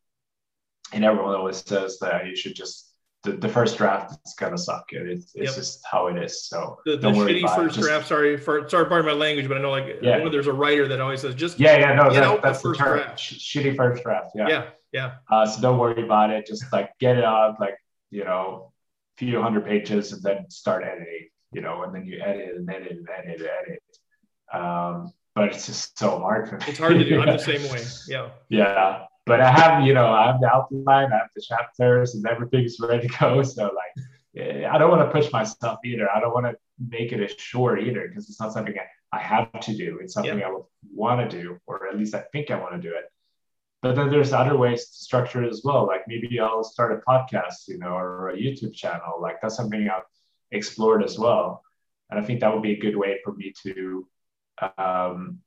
[0.93, 2.90] and everyone always says that you should just
[3.23, 4.87] the, the first draft is gonna suck.
[4.93, 5.55] It's, it's yep.
[5.55, 6.45] just how it is.
[6.47, 8.09] So the, the shitty first just, draft.
[8.09, 10.27] Sorry for sorry, pardon my language, but I know like yeah.
[10.31, 12.99] there's a writer that always says just yeah yeah no that, that's the, first term.
[12.99, 13.19] draft.
[13.19, 14.31] shitty first draft.
[14.35, 15.15] Yeah yeah yeah.
[15.31, 16.47] Uh, so don't worry about it.
[16.47, 17.77] Just like get it out, like
[18.11, 18.73] you know,
[19.17, 21.29] a few hundred pages, and then start editing.
[21.53, 23.83] You know, and then you edit and edit and edit and edit.
[24.53, 26.65] Um, but it's just so hard for me.
[26.69, 27.21] It's hard to do.
[27.21, 27.83] I'm the same way.
[28.09, 28.31] Yeah.
[28.49, 32.27] Yeah but I have, you know, I have the outline, I have the chapters, and
[32.27, 33.43] everything's ready to go.
[33.45, 36.11] So like, I don't want to push myself either.
[36.11, 39.21] I don't want to make it a short either because it's not something I, I
[39.21, 39.99] have to do.
[40.03, 40.49] It's something yeah.
[40.49, 43.05] I would want to do, or at least I think I want to do it.
[43.83, 45.87] But then there's other ways to structure it as well.
[45.87, 49.21] Like maybe I'll start a podcast, you know, or a YouTube channel.
[49.21, 50.03] Like that's something I've
[50.51, 51.63] explored as well.
[52.11, 54.07] And I think that would be a good way for me to
[54.77, 55.39] um,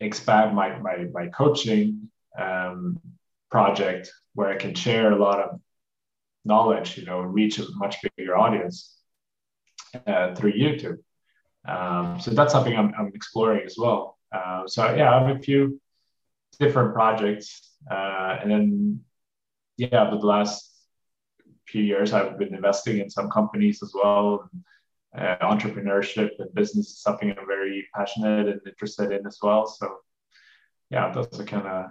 [0.00, 3.00] expand my, my, my coaching um,
[3.50, 5.60] project where I can share a lot of
[6.44, 8.96] knowledge, you know, reach a much bigger audience
[10.06, 10.98] uh, through YouTube.
[11.66, 14.18] Um, so that's something I'm, I'm exploring as well.
[14.32, 15.80] Uh, so yeah, I have a few
[16.58, 19.00] different projects, uh, and then
[19.76, 20.74] yeah, over the last
[21.66, 24.50] few years, I've been investing in some companies as well.
[25.16, 29.66] Uh, entrepreneurship and business is something I'm very passionate and interested in as well.
[29.66, 29.98] So
[30.90, 31.86] yeah, those are kind of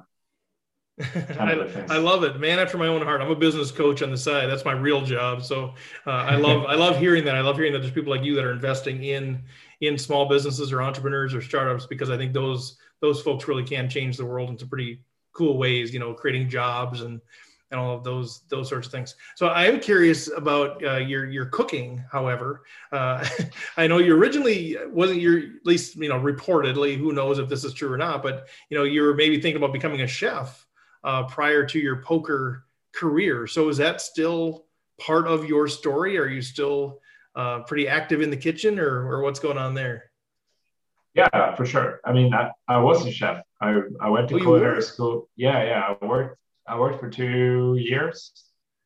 [1.00, 3.22] I, I, love it, man after my own heart.
[3.22, 4.50] I'm a business coach on the side.
[4.50, 5.44] That's my real job.
[5.44, 5.76] So
[6.08, 7.36] uh, I love I love hearing that.
[7.36, 9.44] I love hearing that there's people like you that are investing in
[9.82, 13.90] in small businesses or entrepreneurs or startups because I think those those folks really can
[13.90, 15.02] change the world in some pretty
[15.34, 15.94] cool ways.
[15.94, 17.22] You know, creating jobs and
[17.70, 19.16] and all of those those sorts of things.
[19.36, 22.04] So I am curious about uh, your your cooking.
[22.12, 23.28] However, uh,
[23.78, 26.98] I know you originally wasn't your at least you know reportedly.
[26.98, 28.24] Who knows if this is true or not?
[28.24, 30.67] But you know you were maybe thinking about becoming a chef
[31.04, 33.48] uh, prior to your poker career.
[33.48, 34.66] So is that still
[35.00, 36.18] part of your story?
[36.18, 37.00] Are you still
[37.36, 40.12] uh, pretty active in the kitchen, or, or what's going on there?
[41.14, 42.00] Yeah, for sure.
[42.06, 43.42] I mean, I, I was a chef.
[43.60, 45.30] I, I went to oh, culinary school.
[45.36, 45.96] Yeah, yeah.
[46.02, 48.34] I worked I worked for two years,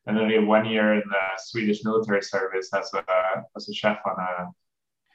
[0.05, 3.03] and then I did one year in the Swedish military service as a
[3.55, 4.49] as a chef on a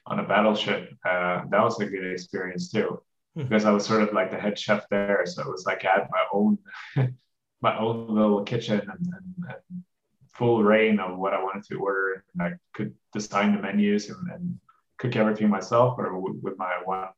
[0.07, 0.91] on a battleship.
[1.05, 3.01] Uh, that was a good experience too.
[3.37, 3.43] Hmm.
[3.43, 5.25] because I was sort of like the head chef there.
[5.27, 6.59] So it was like I had my own
[7.61, 9.85] my own little kitchen and, and, and,
[10.33, 14.31] full reign of what I wanted to order, and I could design the menus and,
[14.31, 14.61] and
[14.99, 17.09] cook everything myself or with, with, my one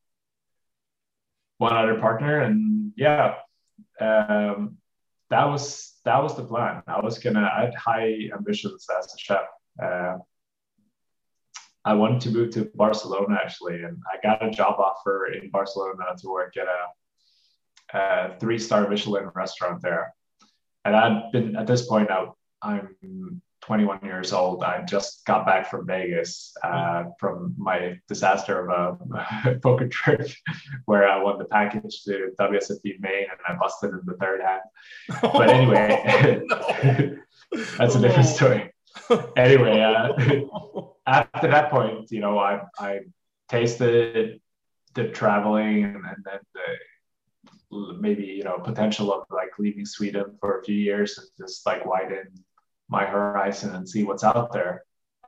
[1.57, 2.43] one other partner.
[2.43, 3.35] And yeah,
[4.01, 4.77] um,
[5.31, 6.83] that was that was the plan.
[6.87, 9.47] I was gonna I had high ambitions as a chef.
[9.83, 10.19] Uh,
[11.85, 16.05] I wanted to move to Barcelona actually, and I got a job offer in Barcelona
[16.19, 20.15] to work at a, a three star Michelin restaurant there.
[20.85, 22.27] And I'd been at this point, I,
[22.63, 24.63] I'm 21 years old.
[24.63, 30.29] I just got back from Vegas uh, from my disaster of a poker trip
[30.87, 34.63] where I won the package to WSOP Main and I busted in the third hand.
[35.21, 37.17] But anyway, oh,
[37.77, 38.73] that's a different story.
[39.37, 40.13] anyway, uh,
[41.09, 43.01] after that point, you know, I I
[43.49, 44.41] tasted
[44.95, 50.65] the traveling and, then the maybe you know potential of like leaving Sweden for a
[50.65, 52.27] few years and just like widen
[52.89, 54.85] my horizon and see what's out there.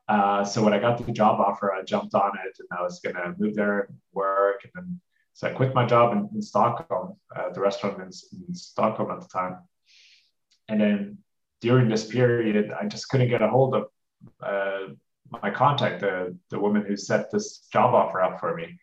[0.08, 3.00] Uh, so when I got the job offer, I jumped on it and I was
[3.00, 5.00] gonna move there and work and then
[5.34, 8.10] So I quit my job in, in Stockholm, uh, the restaurant in,
[8.48, 9.58] in Stockholm at the time.
[10.68, 11.18] And then
[11.60, 13.84] during this period, I just couldn't get a hold of
[14.42, 14.94] uh,
[15.30, 18.78] my contact, the, the woman who set this job offer up for me.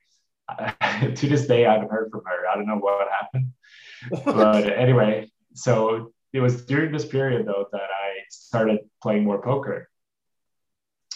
[1.16, 2.48] to this day, I haven't heard from her.
[2.48, 3.52] I don't know what happened.
[4.26, 9.90] but anyway, so it was during this period though that I started playing more poker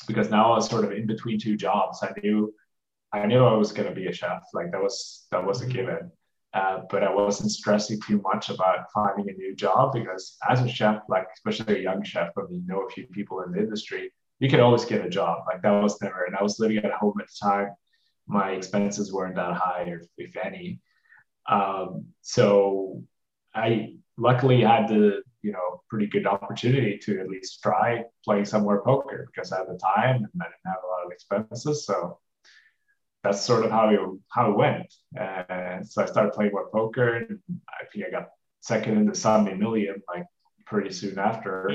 [0.07, 2.03] because now I was sort of in between two jobs.
[2.03, 2.53] I knew
[3.13, 4.43] I knew I was going to be a chef.
[4.53, 5.73] Like that was that was a mm-hmm.
[5.73, 6.11] given.
[6.53, 10.67] Uh, but I wasn't stressing too much about finding a new job because as a
[10.67, 13.59] chef, like especially a young chef, I mean, you know a few people in the
[13.59, 14.11] industry,
[14.41, 15.43] you could always get a job.
[15.45, 17.69] Like that was never, and I was living at home at the time.
[18.27, 20.81] My expenses weren't that high, if, if any.
[21.47, 23.03] Um, so
[23.53, 28.63] I luckily had the you know pretty good opportunity to at least try playing some
[28.63, 31.85] more poker because I had the time and I didn't have a lot of expenses.
[31.85, 32.17] So
[33.23, 34.91] that's sort of how it how it went.
[35.15, 37.39] And so I started playing more poker, and
[37.69, 38.29] I think I got
[38.61, 40.25] second in the Sunday Million like
[40.65, 41.69] pretty soon after.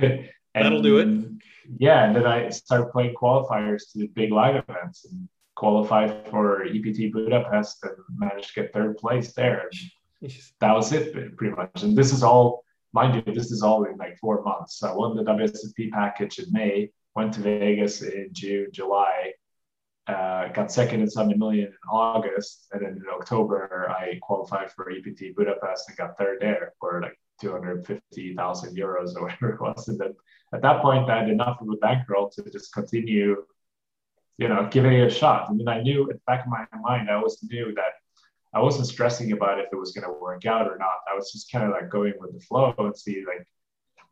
[0.00, 0.28] Mm.
[0.54, 1.37] That'll do it.
[1.76, 7.12] Yeah, and then I started playing qualifiers to big live events and qualified for EPT
[7.12, 9.68] Budapest and managed to get third place there.
[10.60, 11.82] that was it pretty much.
[11.82, 14.78] And this is all, mind you, this is all in like four months.
[14.78, 19.32] So I won the WSOP package in May, went to Vegas in June, July,
[20.06, 24.90] uh, got second in Sunday Million in August, and then in October I qualified for
[24.90, 29.88] EPT Budapest and got third there for like 250,000 euros or whatever it was.
[29.88, 30.14] And then
[30.52, 33.44] at that point, I had enough of a bankroll to just continue,
[34.38, 35.48] you know, giving it a shot.
[35.48, 37.94] I mean, I knew at the back of my mind, I always knew that
[38.54, 40.98] I wasn't stressing about if it was going to work out or not.
[41.10, 43.46] I was just kind of like going with the flow and see like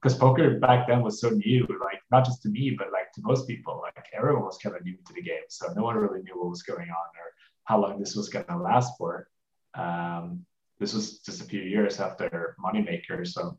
[0.03, 3.23] because poker back then was so new, like not just to me, but like to
[3.23, 5.43] most people, like everyone was kind of new to the game.
[5.49, 7.33] So no one really knew what was going on or
[7.65, 9.27] how long this was going to last for.
[9.75, 10.45] Um,
[10.79, 13.27] this was just a few years after Moneymaker.
[13.27, 13.59] So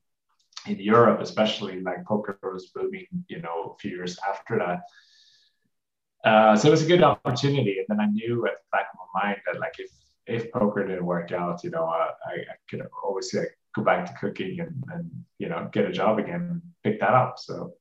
[0.70, 6.30] in Europe, especially, like poker was booming, you know, a few years after that.
[6.30, 7.78] Uh, so it was a good opportunity.
[7.80, 9.91] And then I knew at the back of my mind that like if
[10.26, 14.05] if poker didn't work out, you know, uh, I, I could always like go back
[14.05, 15.09] to cooking and, and
[15.39, 17.36] you know get a job again and pick that up.
[17.39, 17.74] So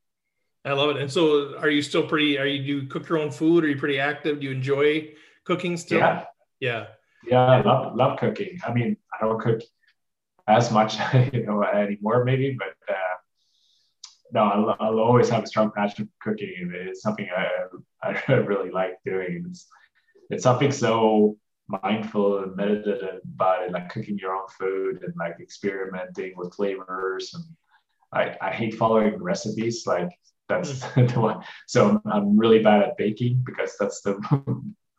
[0.63, 1.01] i love it.
[1.01, 3.63] And so are you still pretty are you do you cook your own food?
[3.63, 4.39] Are you pretty active?
[4.39, 5.13] Do you enjoy
[5.43, 5.99] cooking still?
[5.99, 6.25] Yeah.
[6.59, 6.85] Yeah.
[7.25, 8.59] Yeah i love love cooking.
[8.65, 9.61] I mean i don't cook
[10.47, 10.95] as much
[11.33, 12.76] you know anymore maybe but
[14.31, 16.71] no, I'll, I'll, always have a strong passion for cooking.
[16.73, 19.45] It's something I, I really like doing.
[19.49, 19.67] It's,
[20.29, 25.37] it's something so mindful and meditative about it, like cooking your own food and like
[25.39, 27.33] experimenting with flavors.
[27.33, 27.43] And
[28.13, 29.83] I, I hate following recipes.
[29.85, 30.09] Like
[30.47, 31.13] that's mm.
[31.13, 31.43] the one.
[31.67, 34.19] So I'm really bad at baking because that's the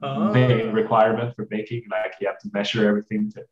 [0.03, 0.31] oh.
[0.33, 1.85] main requirement for baking.
[1.91, 3.33] Like you have to measure everything.
[3.33, 3.45] To,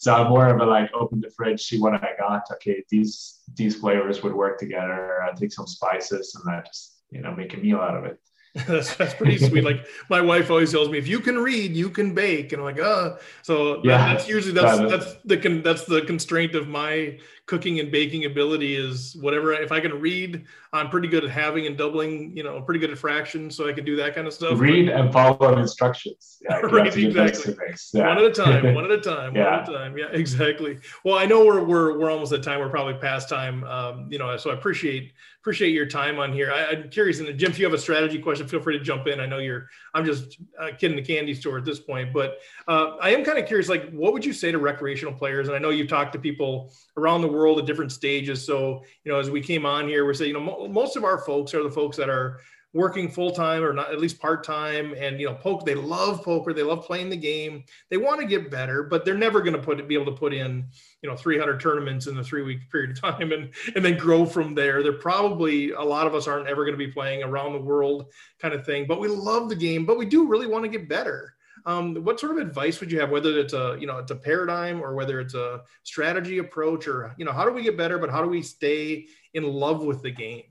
[0.00, 2.50] so I'm more of a like open the fridge, see what I got.
[2.52, 5.22] Okay, these these flavors would work together.
[5.22, 8.18] I take some spices and I just you know make a meal out of it.
[8.66, 9.62] that's, that's pretty sweet.
[9.62, 12.54] Like my wife always tells me, if you can read, you can bake.
[12.54, 16.54] And I'm like, uh, so yeah, that's usually that's that's the con- that's the constraint
[16.54, 17.18] of my
[17.50, 19.52] cooking and baking ability is whatever.
[19.52, 22.34] If I can read, I'm pretty good at having and doubling.
[22.36, 24.60] You know, pretty good at fractions, so I can do that kind of stuff.
[24.60, 26.38] Read but, and follow instructions.
[26.48, 27.54] Yeah, right, exactly.
[27.92, 28.08] Yeah.
[28.08, 28.74] One at a time.
[28.74, 29.36] One at a time.
[29.36, 29.44] yeah.
[29.44, 29.98] One at a time.
[29.98, 30.78] Yeah, exactly.
[31.04, 32.60] Well, I know we're we're we're almost at time.
[32.60, 33.62] We're probably past time.
[33.64, 36.52] Um, you know, so I appreciate appreciate your time on here.
[36.52, 39.06] I, am curious, and Jim, if you have a strategy question, feel free to jump
[39.06, 39.20] in.
[39.20, 39.68] I know you're.
[39.94, 42.38] I'm just a kid in the candy store at this point, but
[42.68, 43.68] uh, I am kind of curious.
[43.68, 45.48] Like, what would you say to recreational players?
[45.48, 48.44] And I know you've talked to people around the world at different stages.
[48.44, 51.04] So, you know, as we came on here, we're saying, you know, mo- most of
[51.04, 52.40] our folks are the folks that are
[52.72, 56.22] working full time or not at least part time and you know poker they love
[56.22, 57.64] poker they love playing the game.
[57.88, 60.32] They want to get better but they're never going to put be able to put
[60.32, 60.64] in
[61.02, 64.24] you know 300 tournaments in a three week period of time and and then grow
[64.24, 64.82] from there.
[64.82, 68.06] They're probably a lot of us aren't ever going to be playing around the world
[68.40, 70.88] kind of thing but we love the game but we do really want to get
[70.88, 71.34] better
[71.66, 74.16] um, what sort of advice would you have, whether it's a you know it's a
[74.16, 77.98] paradigm or whether it's a strategy approach, or you know how do we get better,
[77.98, 80.44] but how do we stay in love with the game?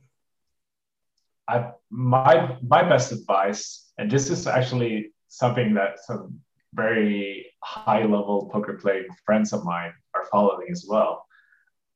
[1.48, 6.40] I my my best advice, and this is actually something that some
[6.74, 11.26] very high level poker playing friends of mine are following as well,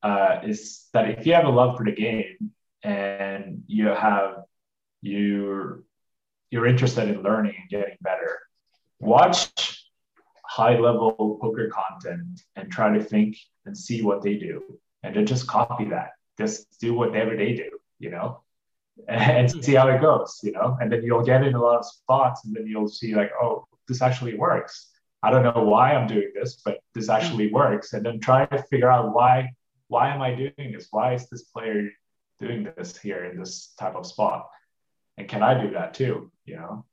[0.02, 2.52] uh, is that if you have a love for the game
[2.84, 4.44] and you have
[5.02, 5.84] you're
[6.50, 8.40] you're interested in learning and getting better
[9.04, 9.86] watch
[10.46, 14.62] high level poker content and try to think and see what they do
[15.04, 18.42] and then just copy that just do whatever they do you know
[19.08, 21.86] and see how it goes you know and then you'll get in a lot of
[21.86, 24.94] spots and then you'll see like oh this actually works
[25.24, 27.94] I don't know why I'm doing this, but this actually works.
[27.94, 29.52] And then try to figure out why
[29.88, 30.88] why am I doing this?
[30.92, 31.90] Why is this player
[32.40, 34.50] doing this here in this type of spot?
[35.18, 36.30] And can I do that too?
[36.46, 36.86] You know,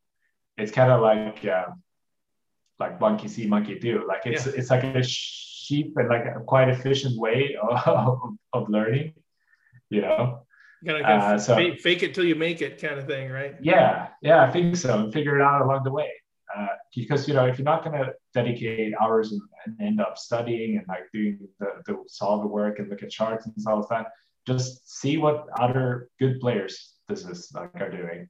[0.57, 1.73] it's kind of like uh,
[2.81, 4.05] like monkey see, monkey do.
[4.09, 4.53] Like it's yeah.
[4.57, 7.57] it's like a cheap and like a quite efficient way
[7.87, 8.18] of,
[8.53, 9.14] of learning.
[9.91, 10.43] You know,
[10.83, 13.55] you gotta uh, so, fake, fake, it till you make it, kind of thing, right?
[13.61, 15.11] Yeah, yeah, I think so.
[15.11, 16.11] Figure it out along the way.
[16.57, 20.78] Uh, because you know, if you're not gonna dedicate hours and, and, end up studying
[20.78, 23.89] and like doing the, the solve the work and look at charts and all of
[23.89, 24.07] that,
[24.47, 28.28] just see what other good players this is like are doing.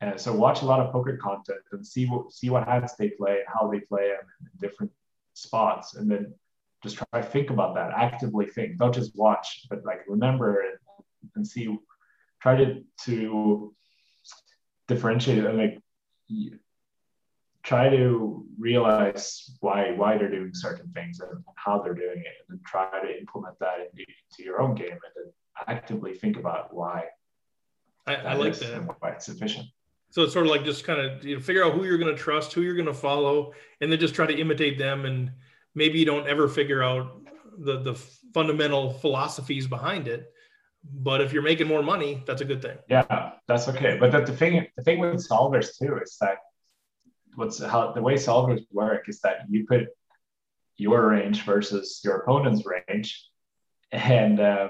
[0.00, 3.10] And so watch a lot of poker content and see what see what hands they
[3.10, 4.92] play and how they play them in different
[5.32, 6.34] spots, and then
[6.82, 7.92] just try to think about that.
[7.96, 10.78] Actively think, don't just watch, but like remember and,
[11.34, 11.76] and see.
[12.42, 13.74] Try to to
[14.86, 15.78] differentiate and like
[17.62, 22.58] try to realize why why they're doing certain things and how they're doing it, and
[22.58, 25.32] then try to implement that into, your own game, and then
[25.66, 27.04] actively think about why.
[28.06, 28.86] I, I like that.
[29.00, 29.66] why it's sufficient.
[30.10, 32.14] So it's sort of like just kind of you know, figure out who you're going
[32.14, 35.04] to trust, who you're going to follow, and then just try to imitate them.
[35.04, 35.32] And
[35.74, 37.22] maybe you don't ever figure out
[37.58, 37.94] the the
[38.34, 40.32] fundamental philosophies behind it.
[40.84, 42.78] But if you're making more money, that's a good thing.
[42.88, 43.96] Yeah, that's okay.
[43.98, 46.38] But the, the thing the thing with solvers too is that
[47.34, 49.88] what's how the way solvers work is that you put
[50.76, 53.24] your range versus your opponent's range,
[53.92, 54.68] and uh,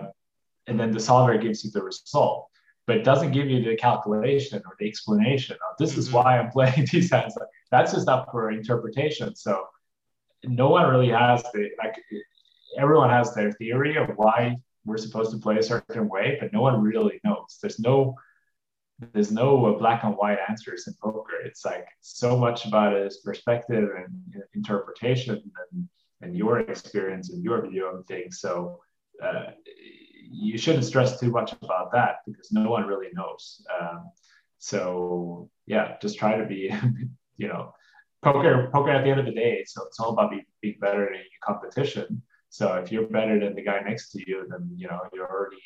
[0.67, 2.49] and then the solver gives you the result,
[2.87, 6.01] but it doesn't give you the calculation or the explanation of this mm-hmm.
[6.01, 7.37] is why I'm playing these hands.
[7.71, 9.35] That's just up for interpretation.
[9.35, 9.65] So
[10.45, 11.97] no one really has the like
[12.79, 16.61] everyone has their theory of why we're supposed to play a certain way, but no
[16.61, 17.59] one really knows.
[17.61, 18.15] There's no
[19.13, 21.35] there's no black and white answers in poker.
[21.45, 25.35] It's like so much about his perspective and interpretation
[25.73, 25.89] and,
[26.23, 28.41] and your experience and your view of things.
[28.41, 28.81] So
[29.23, 29.51] uh,
[30.31, 33.65] you shouldn't stress too much about that because no one really knows.
[33.81, 34.11] Um,
[34.59, 36.75] so yeah, just try to be,
[37.37, 37.73] you know,
[38.23, 38.71] poker.
[38.73, 41.21] Poker at the end of the day, so it's all about being, being better in
[41.21, 42.23] your competition.
[42.49, 45.63] So if you're better than the guy next to you, then you know you're already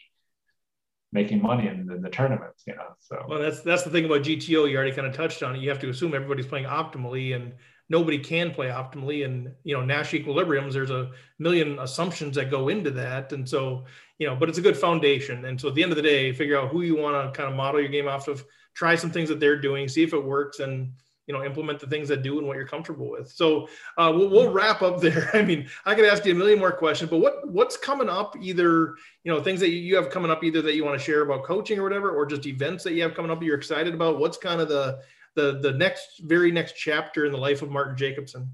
[1.13, 2.95] making money in the, the tournaments, you know.
[2.99, 4.71] So well, that's that's the thing about GTO.
[4.71, 5.61] You already kind of touched on it.
[5.61, 7.55] You have to assume everybody's playing optimally, and
[7.91, 9.27] nobody can play optimally.
[9.27, 10.73] And you know, Nash equilibriums.
[10.73, 13.85] There's a million assumptions that go into that, and so
[14.19, 15.45] you know, but it's a good foundation.
[15.45, 17.51] And so at the end of the day, figure out who you want to kind
[17.51, 18.45] of model your game off of.
[18.73, 20.93] Try some things that they're doing, see if it works, and
[21.31, 23.69] you know implement the things that do and what you're comfortable with so
[23.99, 26.73] uh, we'll, we'll wrap up there i mean i could ask you a million more
[26.73, 30.43] questions but what what's coming up either you know things that you have coming up
[30.43, 33.03] either that you want to share about coaching or whatever or just events that you
[33.03, 34.99] have coming up that you're excited about what's kind of the
[35.37, 38.51] the the next very next chapter in the life of martin jacobson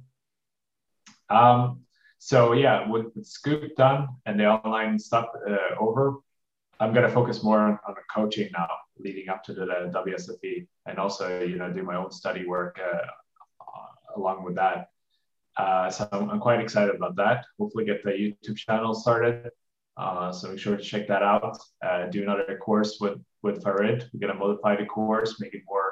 [1.30, 1.80] um
[2.18, 6.14] so yeah with, with SCOOP done and the online stuff uh, over
[6.80, 8.68] i'm going to focus more on, on coaching now
[8.98, 12.78] leading up to the, the WSOP, and also you know do my own study work
[12.82, 13.06] uh,
[14.16, 14.88] along with that.
[15.56, 17.46] Uh, so I'm, I'm, quite excited about that.
[17.58, 19.50] Hopefully, get the YouTube channel started.
[19.96, 21.58] Uh, so make sure to check that out.
[21.82, 24.08] Uh, do another course with with Farid.
[24.12, 25.85] We're gonna modify the course, make it more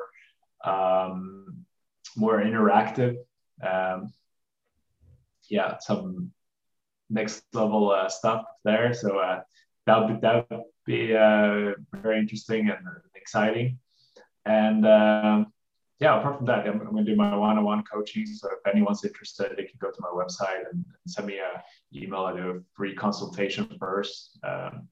[0.65, 1.65] um,
[2.17, 3.17] more interactive.
[3.63, 4.13] Um,
[5.49, 6.33] yeah, some
[7.11, 8.95] next level uh, stuff there.
[8.95, 9.41] So uh,
[9.87, 12.79] that would that would be uh, very interesting and
[13.15, 13.79] exciting.
[14.45, 15.53] And um,
[16.01, 18.27] yeah, apart from that, I'm, I'm going to do my one-on-one coaching.
[18.27, 21.63] So if anyone's interested, they can go to my website and, send me a
[21.95, 22.23] email.
[22.23, 24.89] I do a free consultation first, um,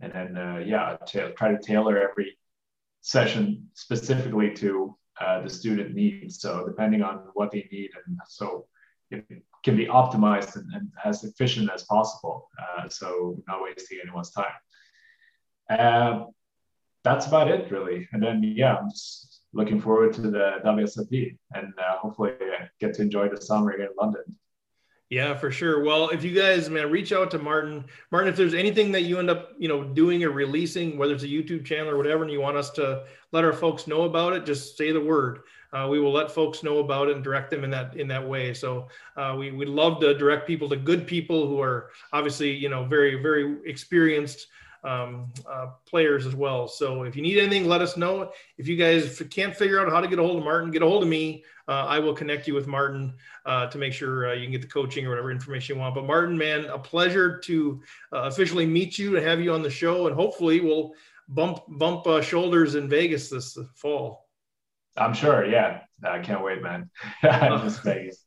[0.00, 2.36] and then uh, yeah, to try to tailor every
[3.00, 6.40] session specifically to uh, the student needs.
[6.40, 8.66] So depending on what they need, and so
[9.10, 9.24] it
[9.64, 12.48] can be optimized and, and as efficient as possible.
[12.58, 14.46] Uh, so not wasting anyone's time.
[15.68, 16.28] Um,
[17.02, 18.08] that's about it, really.
[18.12, 22.32] And then, yeah, I'm just looking forward to the WSOP and uh, hopefully
[22.78, 24.22] get to enjoy the summer here in London.
[25.10, 25.82] Yeah, for sure.
[25.82, 27.84] Well, if you guys, man, reach out to Martin.
[28.12, 31.24] Martin, if there's anything that you end up, you know, doing or releasing, whether it's
[31.24, 33.02] a YouTube channel or whatever, and you want us to
[33.32, 35.40] let our folks know about it, just say the word.
[35.72, 38.26] Uh, we will let folks know about it and direct them in that in that
[38.26, 38.54] way.
[38.54, 38.86] So
[39.16, 42.84] uh, we we love to direct people to good people who are obviously, you know,
[42.84, 44.46] very very experienced
[44.84, 46.68] um, uh, players as well.
[46.68, 48.32] So if you need anything, let us know.
[48.58, 50.86] If you guys can't figure out how to get a hold of Martin, get a
[50.86, 51.44] hold of me.
[51.68, 53.14] Uh, I will connect you with Martin
[53.46, 55.94] uh, to make sure uh, you can get the coaching or whatever information you want.
[55.94, 59.70] But Martin, man, a pleasure to uh, officially meet you to have you on the
[59.70, 60.92] show, and hopefully we'll
[61.28, 64.26] bump bump uh, shoulders in Vegas this fall.
[64.96, 65.46] I'm sure.
[65.46, 66.90] Yeah, I can't wait, man.
[67.22, 68.24] Vegas.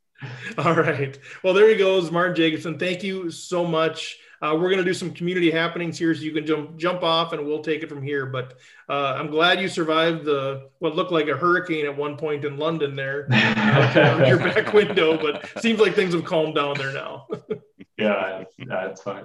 [0.57, 1.17] All right.
[1.43, 2.79] Well, there he goes, Martin Jacobson.
[2.79, 4.17] Thank you so much.
[4.43, 7.31] Uh, we're going to do some community happenings here, so you can jump jump off,
[7.31, 8.25] and we'll take it from here.
[8.25, 8.57] But
[8.89, 12.57] uh, I'm glad you survived the what looked like a hurricane at one point in
[12.57, 15.17] London there uh, your back window.
[15.17, 17.27] But seems like things have calmed down there now.
[17.97, 19.23] yeah, that's fine.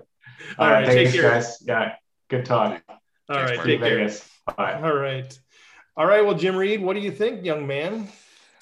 [0.56, 1.60] All, All right, right take care, guys.
[1.66, 1.94] Yeah,
[2.28, 2.80] good talk.
[2.88, 4.08] All Thanks, right, take care.
[4.56, 4.80] Bye.
[4.80, 5.38] All right.
[5.96, 6.24] All right.
[6.24, 8.08] Well, Jim Reed, what do you think, young man?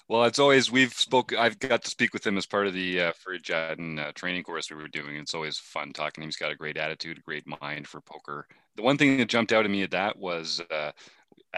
[0.08, 1.32] Well, it's always we've spoke.
[1.32, 3.12] I've got to speak with him as part of the uh,
[3.50, 5.16] and uh, training course we were doing.
[5.16, 6.22] It's always fun talking.
[6.22, 8.46] He's got a great attitude, a great mind for poker.
[8.76, 10.92] The one thing that jumped out at me at that was, uh,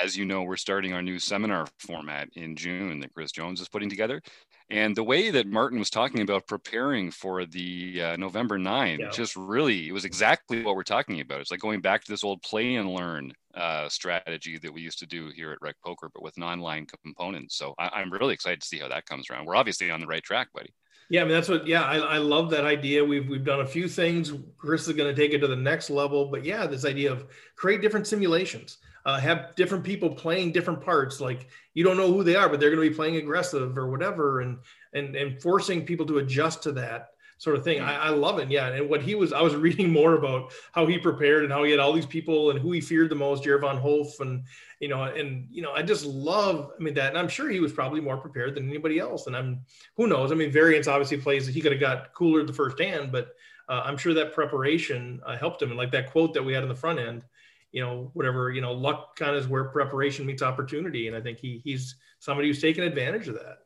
[0.01, 3.69] as you know, we're starting our new seminar format in June that Chris Jones is
[3.69, 4.23] putting together,
[4.71, 9.09] and the way that Martin was talking about preparing for the uh, November 9, yeah.
[9.09, 11.41] just really, it was exactly what we're talking about.
[11.41, 14.99] It's like going back to this old play and learn uh, strategy that we used
[14.99, 17.57] to do here at Rec Poker, but with non-line components.
[17.57, 19.47] So I, am really excited to see how that comes around.
[19.47, 20.75] We're obviously on the right track, buddy.
[21.11, 21.67] Yeah, I mean that's what.
[21.67, 23.05] Yeah, I, I love that idea.
[23.05, 24.33] We've we've done a few things.
[24.59, 26.27] Chris is going to take it to the next level.
[26.27, 31.19] But yeah, this idea of create different simulations uh, have different people playing different parts.
[31.19, 33.89] Like you don't know who they are, but they're going to be playing aggressive or
[33.89, 34.59] whatever, and
[34.93, 37.81] and and forcing people to adjust to that sort of thing.
[37.81, 38.51] I, I, love it.
[38.51, 38.69] Yeah.
[38.69, 41.71] And what he was, I was reading more about how he prepared and how he
[41.71, 44.21] had all these people and who he feared the most, Jorryt van Hoof.
[44.21, 44.45] And,
[44.81, 47.61] you know, and, you know, I just love, I mean, that, and I'm sure he
[47.61, 49.29] was probably more prepared than anybody else.
[49.29, 49.61] And I'm,
[49.97, 50.33] who knows?
[50.33, 53.35] I mean, variance obviously plays, he could have got cooler the first hand, but
[53.69, 55.71] uh, I'm sure that preparation uh, helped him.
[55.71, 57.25] And like that quote that we had in the front end,
[57.71, 61.07] you know, whatever, you know, luck kind of is where preparation meets opportunity.
[61.07, 63.59] And I think he he's somebody who's taken advantage of that.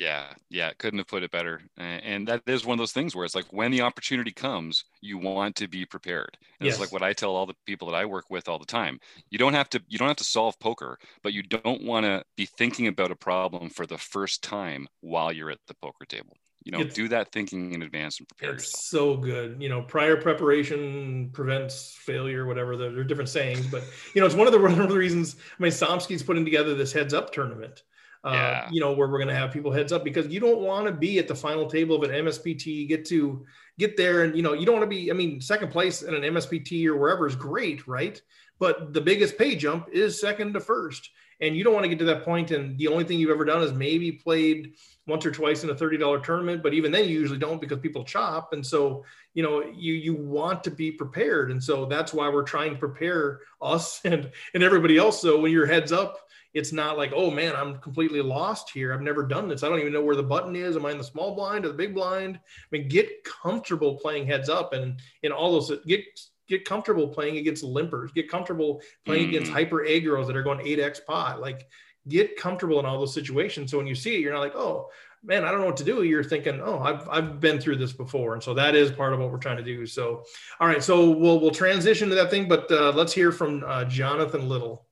[0.00, 1.60] Yeah, yeah, couldn't have put it better.
[1.76, 5.18] And that is one of those things where it's like when the opportunity comes, you
[5.18, 6.38] want to be prepared.
[6.58, 6.76] And yes.
[6.76, 8.98] It's like what I tell all the people that I work with all the time.
[9.28, 12.24] You don't have to you don't have to solve poker, but you don't want to
[12.34, 16.34] be thinking about a problem for the first time while you're at the poker table
[16.62, 19.68] you know it's, do that thinking in advance and prepare it's yourself so good you
[19.70, 23.82] know prior preparation prevents failure whatever there are different sayings but
[24.14, 26.74] you know it's one of the one of the reasons i mean somsky's putting together
[26.74, 27.82] this heads up tournament
[28.24, 28.68] uh, yeah.
[28.70, 30.92] you know where we're going to have people heads up because you don't want to
[30.92, 33.44] be at the final table of an mspt get to
[33.78, 36.14] get there and you know you don't want to be i mean second place in
[36.14, 38.20] an mspt or wherever is great right?
[38.58, 41.10] But the biggest pay jump is second to first.
[41.42, 43.46] And you don't want to get to that point and the only thing you've ever
[43.46, 44.74] done is maybe played
[45.06, 48.04] once or twice in a $30 tournament but even then you usually don't because people
[48.04, 48.52] chop.
[48.52, 51.50] And so you know you you want to be prepared.
[51.50, 55.20] And so that's why we're trying to prepare us and and everybody else.
[55.22, 56.18] So when your heads up
[56.54, 59.80] it's not like oh man i'm completely lost here i've never done this i don't
[59.80, 61.94] even know where the button is am i in the small blind or the big
[61.94, 62.40] blind i
[62.70, 66.02] mean get comfortable playing heads up and in all those get
[66.48, 69.28] get comfortable playing against limpers get comfortable playing mm.
[69.28, 71.68] against hyper agros that are going 8x pot like
[72.08, 73.70] get comfortable in all those situations.
[73.70, 74.90] So when you see it, you're not like, oh
[75.22, 76.02] man, I don't know what to do.
[76.02, 78.34] You're thinking, oh, I've, I've been through this before.
[78.34, 79.84] And so that is part of what we're trying to do.
[79.86, 80.24] So,
[80.58, 83.84] all right, so we'll, we'll transition to that thing, but uh, let's hear from uh,
[83.84, 84.86] Jonathan Little.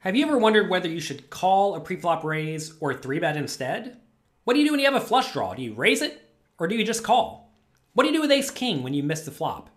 [0.00, 4.00] Have you ever wondered whether you should call a preflop raise or three bet instead?
[4.44, 5.52] What do you do when you have a flush draw?
[5.52, 6.26] Do you raise it
[6.58, 7.52] or do you just call?
[7.92, 9.68] What do you do with ace king when you miss the flop?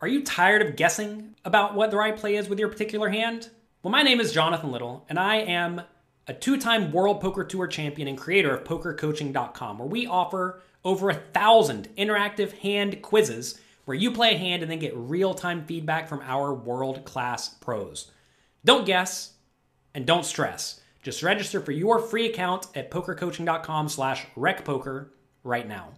[0.00, 3.50] Are you tired of guessing about what the right play is with your particular hand?
[3.82, 5.80] Well, my name is Jonathan Little, and I am
[6.28, 11.10] a two time World Poker Tour champion and creator of PokerCoaching.com, where we offer over
[11.10, 15.64] a thousand interactive hand quizzes where you play a hand and then get real time
[15.64, 18.12] feedback from our world class pros.
[18.66, 19.34] Don't guess
[19.94, 20.80] and don't stress.
[21.02, 25.10] Just register for your free account at pokercoaching.com slash recpoker
[25.44, 25.92] right now.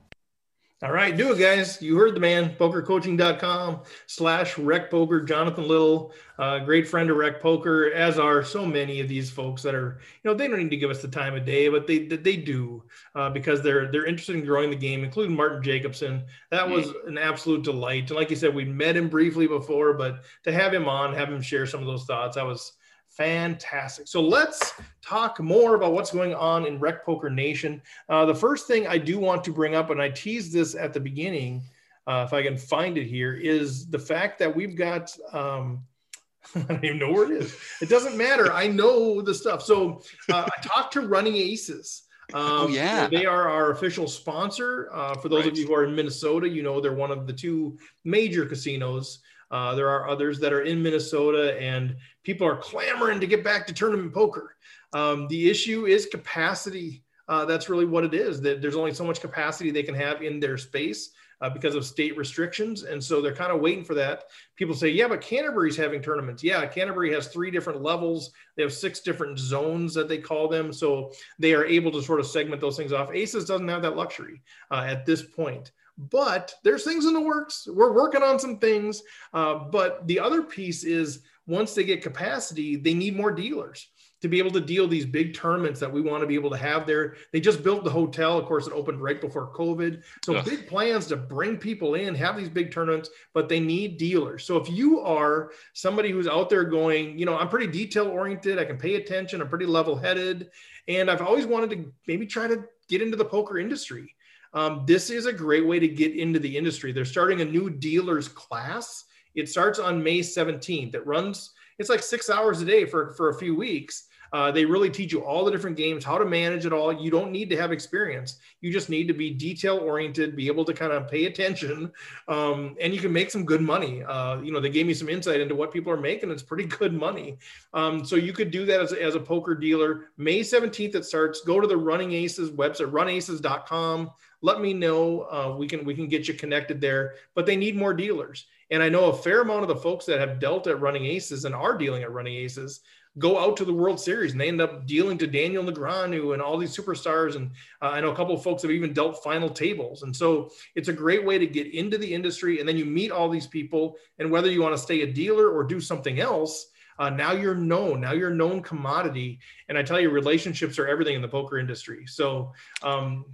[0.80, 1.82] All right, do it, guys.
[1.82, 2.54] You heard the man.
[2.54, 5.20] Pokercoaching.com slash rec poker.
[5.22, 9.60] Jonathan Little, uh, great friend of rec poker, as are so many of these folks
[9.62, 11.88] that are, you know, they don't need to give us the time of day, but
[11.88, 12.84] they they do
[13.16, 16.24] uh, because they're they're interested in growing the game, including Martin Jacobson.
[16.52, 18.10] That was an absolute delight.
[18.10, 21.32] And like you said, we met him briefly before, but to have him on, have
[21.32, 22.74] him share some of those thoughts, I was
[23.18, 24.06] Fantastic.
[24.06, 27.82] So let's talk more about what's going on in Rec Poker Nation.
[28.08, 30.92] Uh, the first thing I do want to bring up, and I teased this at
[30.92, 31.62] the beginning,
[32.06, 35.14] uh, if I can find it here, is the fact that we've got.
[35.32, 35.82] Um,
[36.54, 37.56] I don't even know where it is.
[37.82, 38.52] It doesn't matter.
[38.52, 39.62] I know the stuff.
[39.64, 40.00] So
[40.32, 42.04] uh, I talked to Running Aces.
[42.32, 44.90] Um, oh yeah, they are our official sponsor.
[44.92, 45.52] Uh, for those right.
[45.52, 49.18] of you who are in Minnesota, you know they're one of the two major casinos
[49.50, 53.66] uh, there are others that are in Minnesota, and people are clamoring to get back
[53.66, 54.56] to tournament poker.
[54.92, 57.02] Um, the issue is capacity.
[57.28, 58.40] Uh, that's really what it is.
[58.40, 61.10] That there's only so much capacity they can have in their space.
[61.40, 62.82] uh, because of state restrictions.
[62.82, 64.24] And so they're kind of waiting for that.
[64.56, 66.42] People say, yeah, but Canterbury's having tournaments.
[66.42, 68.32] Yeah, Canterbury has three different levels.
[68.56, 70.72] They have six different zones that they call them.
[70.72, 73.12] So they are able to sort of segment those things off.
[73.12, 75.72] Aces doesn't have that luxury uh, at this point.
[75.98, 77.66] But there's things in the works.
[77.70, 79.02] We're working on some things.
[79.34, 83.88] Uh, but the other piece is once they get capacity, they need more dealers
[84.20, 86.56] to be able to deal these big tournaments that we want to be able to
[86.56, 87.14] have there.
[87.32, 88.36] They just built the hotel.
[88.36, 90.02] Of course, it opened right before COVID.
[90.24, 90.44] So Ugh.
[90.44, 94.44] big plans to bring people in, have these big tournaments, but they need dealers.
[94.44, 98.58] So if you are somebody who's out there going, you know, I'm pretty detail oriented,
[98.58, 100.50] I can pay attention, I'm pretty level headed,
[100.88, 104.16] and I've always wanted to maybe try to get into the poker industry.
[104.54, 106.92] Um, this is a great way to get into the industry.
[106.92, 109.04] They're starting a new dealers class.
[109.34, 110.94] It starts on May 17th.
[110.94, 114.64] It runs, it's like six hours a day for, for a few weeks uh, they
[114.64, 116.92] really teach you all the different games, how to manage it all.
[116.92, 118.38] You don't need to have experience.
[118.60, 121.90] You just need to be detail oriented, be able to kind of pay attention,
[122.28, 124.02] um, and you can make some good money.
[124.02, 126.30] Uh, you know, they gave me some insight into what people are making.
[126.30, 127.38] It's pretty good money.
[127.72, 130.06] Um, so you could do that as, as a poker dealer.
[130.16, 131.40] May 17th it starts.
[131.42, 134.10] Go to the Running Aces website, runaces.com.
[134.40, 135.22] Let me know.
[135.22, 137.14] Uh, we can we can get you connected there.
[137.34, 138.46] But they need more dealers.
[138.70, 141.44] And I know a fair amount of the folks that have dealt at Running Aces
[141.44, 142.80] and are dealing at Running Aces
[143.18, 146.42] go out to the World Series and they end up dealing to Daniel Negreanu and
[146.42, 147.36] all these superstars.
[147.36, 147.50] And
[147.82, 150.02] uh, I know a couple of folks have even dealt final tables.
[150.02, 152.60] And so it's a great way to get into the industry.
[152.60, 153.96] And then you meet all these people.
[154.18, 156.68] And whether you want to stay a dealer or do something else,
[156.98, 158.00] uh, now you're known.
[158.00, 159.40] Now you're known commodity.
[159.68, 162.06] And I tell you, relationships are everything in the poker industry.
[162.06, 163.24] So um,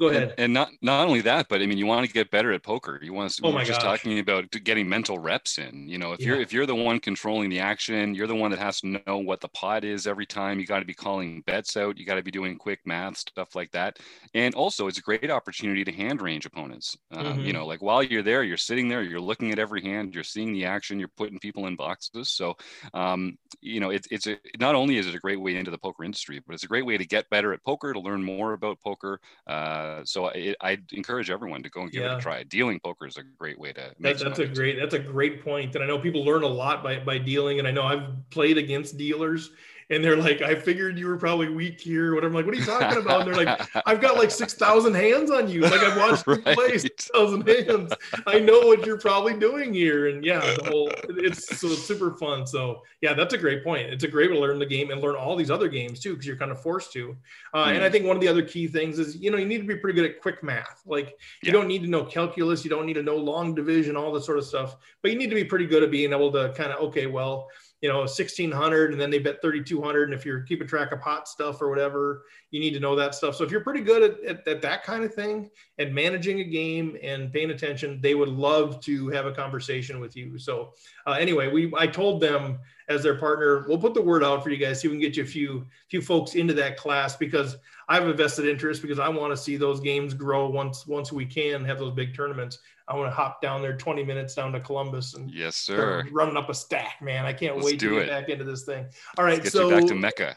[0.00, 0.22] Go ahead.
[0.22, 2.62] And, and, not not only that, but I mean, you want to get better at
[2.62, 2.98] poker.
[3.02, 3.46] You want to.
[3.46, 4.00] Oh my just gosh.
[4.00, 5.88] talking about getting mental reps in.
[5.88, 6.28] You know, if yeah.
[6.28, 9.18] you're if you're the one controlling the action, you're the one that has to know
[9.18, 10.58] what the pot is every time.
[10.58, 11.98] You got to be calling bets out.
[11.98, 13.98] You got to be doing quick math stuff like that.
[14.34, 16.96] And also, it's a great opportunity to hand range opponents.
[17.10, 17.40] Um, mm-hmm.
[17.40, 20.24] You know, like while you're there, you're sitting there, you're looking at every hand, you're
[20.24, 22.30] seeing the action, you're putting people in boxes.
[22.30, 22.56] So,
[22.94, 25.78] um, you know, it, it's a not only is it a great way into the
[25.78, 28.52] poker industry, but it's a great way to get better at poker, to learn more
[28.52, 29.20] about poker.
[29.46, 32.14] Uh, uh, so I, I encourage everyone to go and give yeah.
[32.14, 32.42] it a try.
[32.44, 33.92] Dealing poker is a great way to.
[34.00, 34.78] That, that's a great.
[34.78, 37.58] That's a great point, and I know people learn a lot by by dealing.
[37.58, 39.50] And I know I've played against dealers
[39.92, 42.14] and they're like, I figured you were probably weak here.
[42.14, 43.22] What I'm like, what are you talking about?
[43.22, 45.60] And they're like, I've got like six thousand hands on you.
[45.60, 47.92] Like I've watched you play six thousand hands.
[48.26, 50.08] I know what you're probably doing here.
[50.08, 52.46] And yeah, the whole it's so it's super fun.
[52.46, 53.90] So yeah, that's a great point.
[53.90, 56.12] It's a great way to learn the game and learn all these other games too,
[56.14, 57.14] because you're kind of forced to.
[57.52, 57.74] Uh, mm.
[57.74, 59.66] And I think one of the other key things is you know you need to
[59.66, 60.82] be pretty good at quick math.
[60.86, 61.10] Like
[61.42, 61.52] you yeah.
[61.52, 64.38] don't need to know calculus, you don't need to know long division, all this sort
[64.38, 66.80] of stuff, but you need to be pretty good at being able to kind of
[66.88, 67.48] okay, well
[67.82, 71.28] you know 1600 and then they bet 3200 and if you're keeping track of hot
[71.28, 73.34] stuff or whatever you need to know that stuff.
[73.34, 76.44] So if you're pretty good at, at, at, that kind of thing and managing a
[76.44, 80.38] game and paying attention they would love to have a conversation with you.
[80.38, 80.72] So
[81.06, 82.58] uh, anyway we i told them
[82.92, 85.00] as their partner we'll put the word out for you guys see if we can
[85.00, 87.56] get you a few few folks into that class because
[87.88, 91.12] i have a vested interest because i want to see those games grow once once
[91.12, 94.52] we can have those big tournaments I want to hop down there 20 minutes down
[94.52, 96.04] to Columbus and yes, sir.
[96.10, 97.24] Running up a stack, man.
[97.24, 98.08] I can't Let's wait to get it.
[98.08, 98.86] back into this thing.
[99.16, 100.36] All right, so back to Mecca.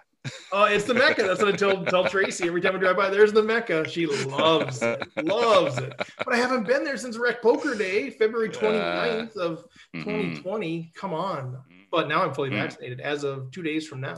[0.51, 1.23] Oh, uh, it's the Mecca.
[1.23, 3.09] That's what I tell tell Tracy every time I drive by.
[3.09, 3.87] There's the Mecca.
[3.87, 5.93] She loves it, loves it.
[6.17, 10.79] But I haven't been there since Rec Poker Day, February 29th of 2020.
[10.79, 10.99] Mm-hmm.
[10.99, 11.57] Come on.
[11.95, 12.59] But now I'm fully mm-hmm.
[12.59, 14.17] vaccinated as of two days from now.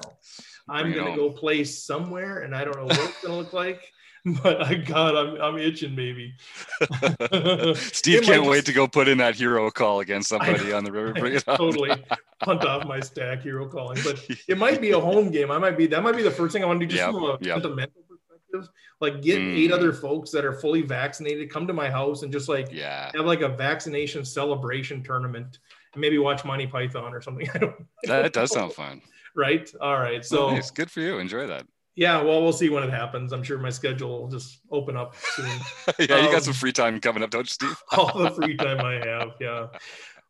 [0.67, 3.93] I'm gonna go play somewhere, and I don't know what it's gonna look like.
[4.43, 6.33] but I God, I'm I'm itching, maybe.
[7.75, 11.13] Steve can't wait to go put in that hero call against somebody on the river.
[11.19, 11.91] Bring it totally
[12.39, 15.51] punt off my stack hero calling, but it might be a home game.
[15.51, 17.13] I might be that might be the first thing I want to do just yep,
[17.13, 17.75] from a yep.
[17.75, 18.67] mental perspective.
[18.99, 19.55] Like get mm.
[19.55, 23.11] eight other folks that are fully vaccinated, come to my house and just like yeah.
[23.13, 25.59] have like a vaccination celebration tournament.
[25.97, 27.49] And maybe watch Monty Python or something.
[27.49, 27.75] I don't.
[28.03, 29.01] I don't that does sound fun.
[29.35, 29.67] Right.
[29.81, 30.23] All right.
[30.23, 30.69] So nice.
[30.69, 31.17] good for you.
[31.17, 31.65] Enjoy that.
[31.95, 33.33] Yeah, well, we'll see when it happens.
[33.33, 35.49] I'm sure my schedule will just open up soon.
[35.99, 37.75] yeah, um, you got some um, free time coming up, don't you, Steve?
[37.97, 39.65] all the free time I have, yeah.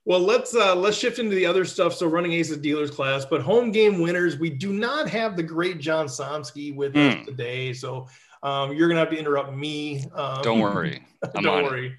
[0.05, 1.93] Well, let's uh, let's shift into the other stuff.
[1.93, 4.39] So, running aces dealers class, but home game winners.
[4.39, 7.09] We do not have the great John Somsky with mm.
[7.09, 7.25] us hmm.
[7.25, 8.07] today, so
[8.43, 10.03] um, you're gonna have to interrupt me.
[10.13, 11.01] Um, don't worry,
[11.35, 11.87] I'm don't worry.
[11.87, 11.93] It.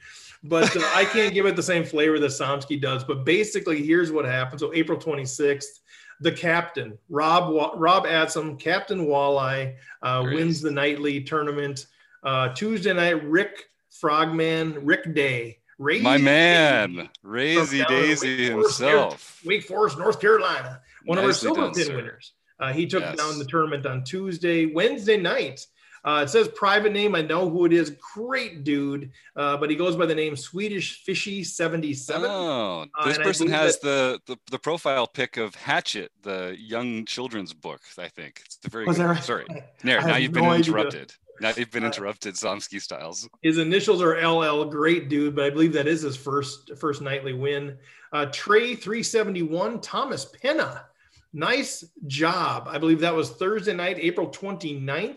[0.44, 3.02] But uh, I can't give it the same flavor that Somsky does.
[3.02, 4.60] But basically, here's what happened.
[4.60, 5.80] So, April 26th
[6.20, 11.86] the captain, Rob Rob Atsum, Captain Walleye, uh, wins the nightly tournament.
[12.22, 19.46] Uh, Tuesday night, Rick Frogman, Rick Day, Razy my man, Razy Daisy Wake himself, Forest,
[19.46, 22.32] Wake Forest, North Carolina, one Nicely of our silver pin winners.
[22.58, 23.16] Uh, he took yes.
[23.16, 24.66] down the tournament on Tuesday.
[24.66, 25.64] Wednesday night,
[26.04, 27.14] Uh, it says private name.
[27.14, 27.96] I know who it is.
[28.14, 32.30] Great dude, uh, but he goes by the name Swedish Fishy seventy seven.
[32.30, 36.10] Oh, Uh, this and I person has that- the, the the profile pic of Hatchet,
[36.22, 37.80] the young children's book.
[37.98, 38.86] I think it's the very.
[38.86, 39.06] Was good.
[39.06, 39.22] right?
[39.24, 40.00] Sorry, I there.
[40.02, 40.66] Now you've no been idea.
[40.74, 41.14] interrupted.
[41.40, 43.28] Now you've been Uh, interrupted, Somsky Styles.
[43.42, 44.64] His initials are LL.
[44.64, 47.76] Great dude, but I believe that is his first first nightly win.
[48.12, 49.80] Uh, Trey three seventy one.
[49.80, 50.84] Thomas Penna.
[51.32, 52.66] Nice job.
[52.70, 55.16] I believe that was Thursday night, April 29th.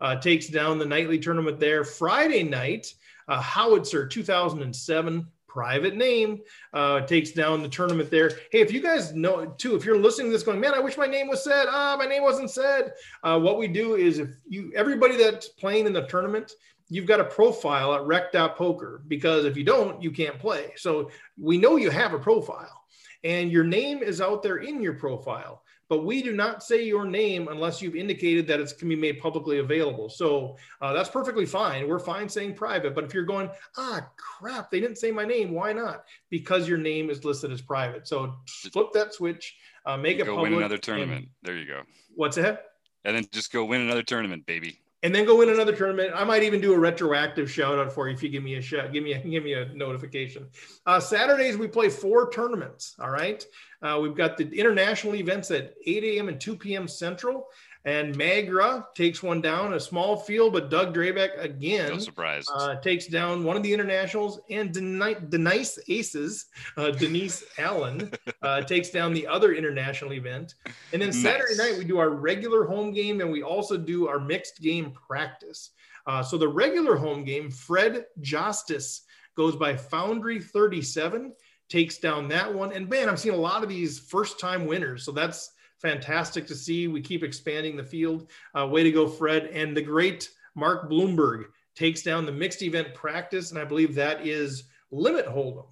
[0.00, 1.84] Uh, takes down the nightly tournament there.
[1.84, 2.94] Friday night,
[3.26, 6.40] uh, Howitzer 2007, private name,
[6.72, 8.30] uh, takes down the tournament there.
[8.52, 10.96] Hey, if you guys know too, if you're listening to this going, man, I wish
[10.96, 11.66] my name was said.
[11.68, 12.92] Ah, my name wasn't said.
[13.22, 16.52] Uh, what we do is if you, everybody that's playing in the tournament,
[16.88, 20.72] you've got a profile at rec.poker because if you don't, you can't play.
[20.76, 22.84] So we know you have a profile
[23.24, 27.04] and your name is out there in your profile but we do not say your
[27.04, 30.08] name unless you've indicated that it's can be made publicly available.
[30.08, 31.88] So uh, that's perfectly fine.
[31.88, 35.52] We're fine saying private, but if you're going, ah, crap, they didn't say my name,
[35.52, 36.04] why not?
[36.30, 38.06] Because your name is listed as private.
[38.06, 38.36] So
[38.72, 40.50] flip that switch, uh, make it Go public.
[40.50, 41.28] win another and- tournament.
[41.42, 41.82] There you go.
[42.14, 42.64] what's that?
[43.04, 44.80] And then just go win another tournament, baby.
[45.02, 46.12] And then go win another tournament.
[46.14, 48.62] I might even do a retroactive shout out for you if you give me a
[48.62, 50.48] shout, give me a, give me a notification.
[50.86, 52.96] Uh, Saturdays we play four tournaments.
[53.00, 53.44] All right,
[53.82, 56.28] uh, we've got the international events at 8 a.m.
[56.28, 56.88] and 2 p.m.
[56.88, 57.46] Central,
[57.88, 61.92] and Magra takes one down, a small field, but Doug Drabeck again.
[61.92, 62.44] No surprise.
[62.54, 68.12] Uh, takes down one of the internationals and Deni- Denise Aces, uh, Denise Allen,
[68.42, 70.54] uh, takes down the other international event.
[70.92, 71.70] And then Saturday Nice.
[71.70, 75.70] night, we do our regular home game and we also do our mixed game practice.
[76.06, 79.02] Uh, so the regular home game, Fred Justice
[79.34, 81.32] goes by Foundry 37,
[81.70, 82.70] takes down that one.
[82.72, 85.04] And man, I'm seeing a lot of these first time winners.
[85.04, 86.88] So that's fantastic to see.
[86.88, 88.30] We keep expanding the field.
[88.58, 89.46] Uh, way to go, Fred.
[89.46, 93.50] And the great Mark Bloomberg takes down the mixed event practice.
[93.50, 95.66] And I believe that is Limit Hold'em.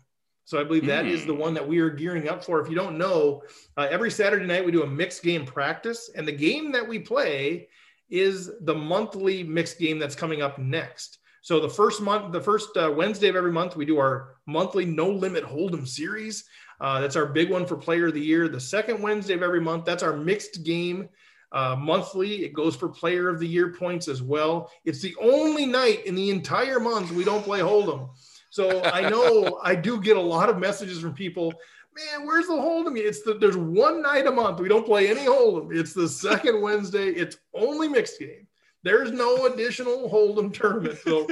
[0.45, 2.61] So I believe that is the one that we are gearing up for.
[2.61, 3.43] If you don't know,
[3.77, 7.01] uh, every Saturday night we do a mixed game practice, and the game that we
[7.01, 7.67] play
[8.11, 11.19] is the monthly mixed game that's coming up next.
[11.43, 14.85] So the first month, the first uh, Wednesday of every month, we do our monthly
[14.85, 16.45] No Limit Hold'em series.
[16.81, 18.49] Uh, that's our big one for Player of the Year.
[18.49, 21.09] The second Wednesday of every month, that's our mixed game
[21.53, 22.45] uh, monthly.
[22.45, 24.71] It goes for Player of the Year points as well.
[24.85, 28.11] It's the only night in the entire month we don't play Hold'em.
[28.51, 31.53] So I know I do get a lot of messages from people.
[31.95, 32.99] Man, where's the Hold'em?
[32.99, 35.75] It's the there's one night a month we don't play any Hold'em.
[35.75, 37.09] It's the second Wednesday.
[37.09, 38.47] It's only mixed game.
[38.83, 40.99] There's no additional Hold'em tournament.
[41.03, 41.27] So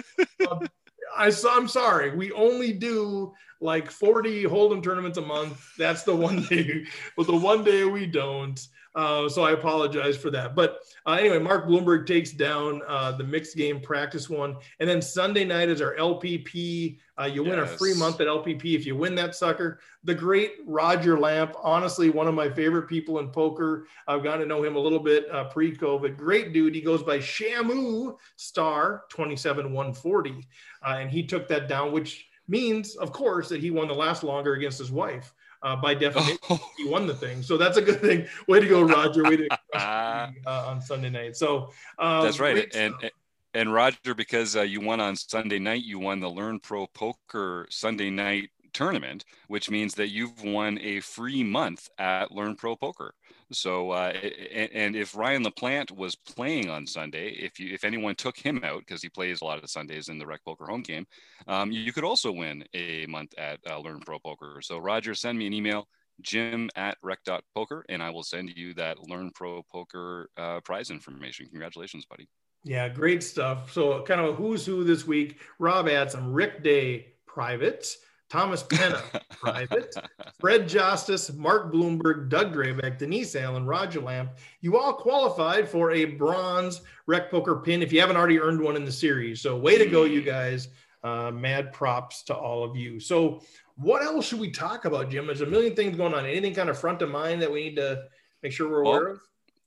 [0.50, 0.66] um,
[1.16, 2.14] I, I'm sorry.
[2.14, 5.72] We only do like 40 Hold'em tournaments a month.
[5.78, 6.84] That's the one day,
[7.16, 8.60] but the one day we don't.
[8.94, 10.54] Uh, so I apologize for that.
[10.54, 14.56] But uh, anyway, Mark Bloomberg takes down uh, the mixed game practice one.
[14.78, 16.98] And then Sunday night is our LPP.
[17.20, 19.80] Uh, you win a free month at LPP if you win that sucker.
[20.04, 23.86] The great Roger Lamp, honestly, one of my favorite people in poker.
[24.06, 26.16] I've gotten to know him a little bit uh, pre COVID.
[26.16, 26.74] Great dude.
[26.74, 30.46] He goes by Shamu Star 27140.
[30.86, 34.22] Uh, and he took that down, which means, of course, that he won the last
[34.22, 35.32] longer against his wife.
[35.64, 36.36] Uh, by definition,
[36.76, 37.42] he won the thing.
[37.42, 38.26] So that's a good thing.
[38.46, 39.24] Way to go, Roger.
[39.24, 41.36] Way to uh, on Sunday night.
[41.36, 42.70] So um, That's right.
[42.74, 43.10] And stuff.
[43.54, 47.66] and Roger, because uh, you won on Sunday night, you won the Learn Pro Poker
[47.70, 53.14] Sunday night tournament, which means that you've won a free month at Learn Pro Poker.
[53.52, 54.12] So, uh,
[54.52, 58.60] and, and if Ryan LaPlante was playing on Sunday, if you if anyone took him
[58.64, 61.06] out because he plays a lot of the Sundays in the Rec Poker home game,
[61.46, 64.60] um, you could also win a month at uh, Learn Pro Poker.
[64.62, 65.86] So, Roger, send me an email
[66.20, 71.44] jim at rec.poker and i will send you that learn pro poker uh, prize information
[71.46, 72.28] congratulations buddy
[72.64, 73.72] Yeah, great stuff.
[73.72, 75.38] So, kind of a who's who this week.
[75.58, 77.94] Rob Adsom, Rick Day, private.
[78.34, 79.94] Thomas Penna, private.
[80.40, 84.32] Fred Justice, Mark Bloomberg, Doug Graybeck, Denise Allen, Roger Lamp.
[84.60, 88.74] You all qualified for a bronze Rec Poker pin if you haven't already earned one
[88.74, 89.40] in the series.
[89.40, 90.66] So, way to go, you guys.
[91.04, 92.98] Uh, mad props to all of you.
[92.98, 93.40] So,
[93.76, 95.26] what else should we talk about, Jim?
[95.28, 96.26] There's a million things going on.
[96.26, 98.02] Anything kind of front of mind that we need to
[98.42, 99.20] make sure we're Well, aware of?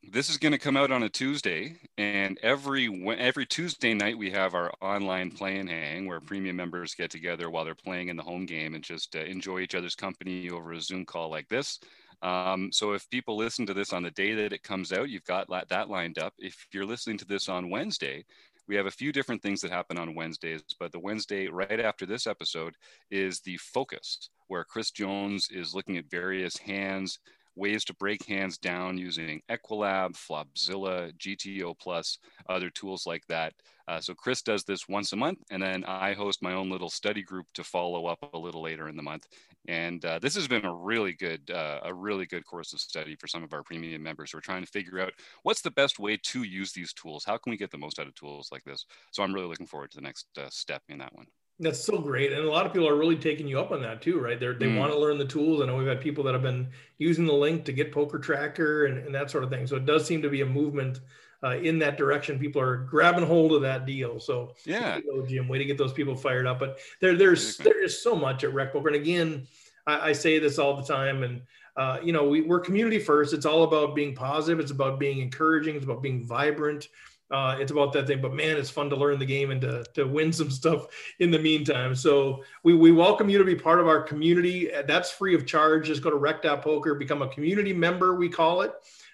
[0.03, 2.87] This is going to come out on a Tuesday, and every
[3.17, 7.49] every Tuesday night we have our online play and hang where premium members get together
[7.49, 10.73] while they're playing in the home game and just uh, enjoy each other's company over
[10.73, 11.79] a Zoom call like this.
[12.21, 15.25] Um, so if people listen to this on the day that it comes out, you've
[15.25, 16.33] got that lined up.
[16.39, 18.25] If you're listening to this on Wednesday,
[18.67, 22.05] we have a few different things that happen on Wednesdays, but the Wednesday right after
[22.05, 22.75] this episode
[23.11, 27.19] is the focus, where Chris Jones is looking at various hands
[27.57, 33.53] ways to break hands down using Equilab, Flopzilla, GTO Plus, other tools like that.
[33.87, 36.89] Uh, so Chris does this once a month, and then I host my own little
[36.89, 39.27] study group to follow up a little later in the month.
[39.67, 43.15] And uh, this has been a really good, uh, a really good course of study
[43.15, 45.99] for some of our premium members who are trying to figure out what's the best
[45.99, 47.23] way to use these tools.
[47.25, 48.85] How can we get the most out of tools like this?
[49.11, 51.27] So I'm really looking forward to the next uh, step in that one.
[51.59, 54.01] That's so great, and a lot of people are really taking you up on that
[54.01, 54.39] too, right?
[54.39, 54.77] They're, they mm.
[54.77, 55.59] want to learn the tools.
[55.59, 56.67] I know we've had people that have been
[56.99, 59.65] using the link to get Poker Tracker and, and that sort of thing.
[59.65, 60.99] So it does seem to be a movement
[61.43, 62.37] uh, in that direction.
[62.37, 64.19] People are grabbing hold of that deal.
[64.19, 66.59] So yeah, go, Jim, way to get those people fired up.
[66.59, 69.47] But there, there's there is so much at Rec Poker, and again,
[69.87, 71.41] I, I say this all the time, and
[71.75, 73.33] uh, you know, we, we're community first.
[73.33, 74.59] It's all about being positive.
[74.59, 75.75] It's about being encouraging.
[75.75, 76.87] It's about being vibrant.
[77.29, 79.83] Uh, it's about that thing, but man, it's fun to learn the game and to,
[79.93, 80.87] to win some stuff
[81.19, 81.93] in the meantime.
[81.93, 84.71] So we, we welcome you to be part of our community.
[84.87, 85.87] That's free of charge.
[85.87, 88.73] Just go to rec.poker, become a community member, we call it.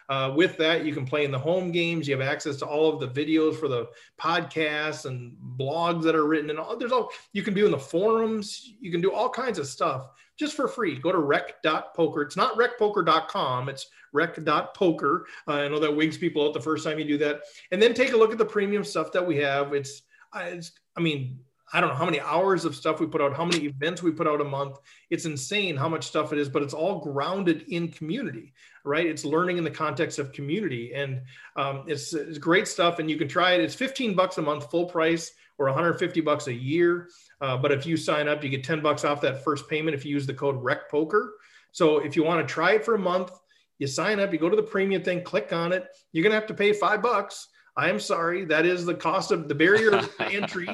[0.09, 2.07] Uh, with that, you can play in the home games.
[2.07, 3.87] You have access to all of the videos for the
[4.19, 7.79] podcasts and blogs that are written, and all, there's all you can do in the
[7.79, 8.73] forums.
[8.79, 10.99] You can do all kinds of stuff just for free.
[10.99, 12.21] Go to rec.poker.
[12.21, 13.69] It's not recpoker.com.
[13.69, 15.25] It's rec.poker.
[15.47, 17.93] Uh, I know that wigs people out the first time you do that, and then
[17.93, 19.73] take a look at the premium stuff that we have.
[19.73, 20.03] It's,
[20.35, 21.39] it's I mean,
[21.73, 24.11] I don't know how many hours of stuff we put out, how many events we
[24.11, 24.77] put out a month.
[25.09, 28.53] It's insane how much stuff it is, but it's all grounded in community,
[28.83, 29.07] right?
[29.07, 31.23] It's learning in the context of community, and
[31.55, 32.99] um, it's, it's great stuff.
[32.99, 33.61] And you can try it.
[33.61, 37.09] It's 15 bucks a month, full price, or 150 bucks a year.
[37.41, 40.05] Uh, but if you sign up, you get 10 bucks off that first payment if
[40.05, 41.31] you use the code RECPOKER.
[41.71, 43.31] So if you want to try it for a month,
[43.79, 45.87] you sign up, you go to the premium thing, click on it.
[46.11, 47.49] You're going to have to pay five bucks.
[47.75, 48.45] I am sorry.
[48.45, 50.69] That is the cost of the barrier entry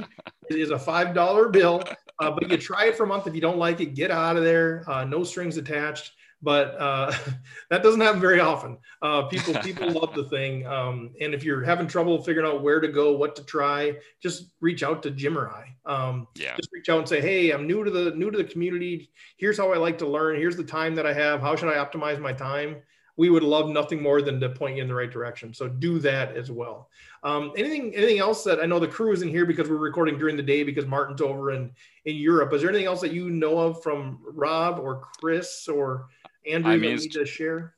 [0.50, 1.84] is a $5 bill.
[2.20, 3.28] Uh, but you try it for a month.
[3.28, 4.84] If you don't like it, get out of there.
[4.88, 6.12] Uh, no strings attached.
[6.42, 7.14] But uh,
[7.70, 8.78] that doesn't happen very often.
[9.02, 10.66] Uh, people people love the thing.
[10.66, 14.46] Um, and if you're having trouble figuring out where to go, what to try, just
[14.62, 15.76] reach out to Jim or I.
[15.86, 16.56] Um, yeah.
[16.56, 19.10] Just reach out and say, hey, I'm new to the new to the community.
[19.38, 20.38] Here's how I like to learn.
[20.38, 21.42] Here's the time that I have.
[21.42, 22.78] How should I optimize my time?
[23.20, 25.54] we would love nothing more than to point you in the right direction.
[25.54, 26.90] So do that as well.
[27.22, 30.38] Um, anything anything else that I know the crew isn't here because we're recording during
[30.38, 31.70] the day because Martin's over in
[32.06, 32.54] in Europe.
[32.54, 36.08] Is there anything else that you know of from Rob or Chris or
[36.48, 37.76] Andrew I mean, you need to share?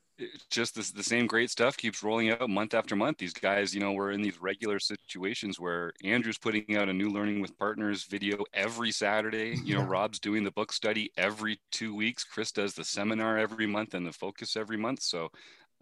[0.50, 3.18] just the, the same great stuff keeps rolling out month after month.
[3.18, 7.10] These guys, you know, we're in these regular situations where Andrew's putting out a new
[7.10, 9.56] Learning with Partners video every Saturday.
[9.64, 12.24] You know, Rob's doing the book study every two weeks.
[12.24, 15.02] Chris does the seminar every month and the focus every month.
[15.02, 15.30] So,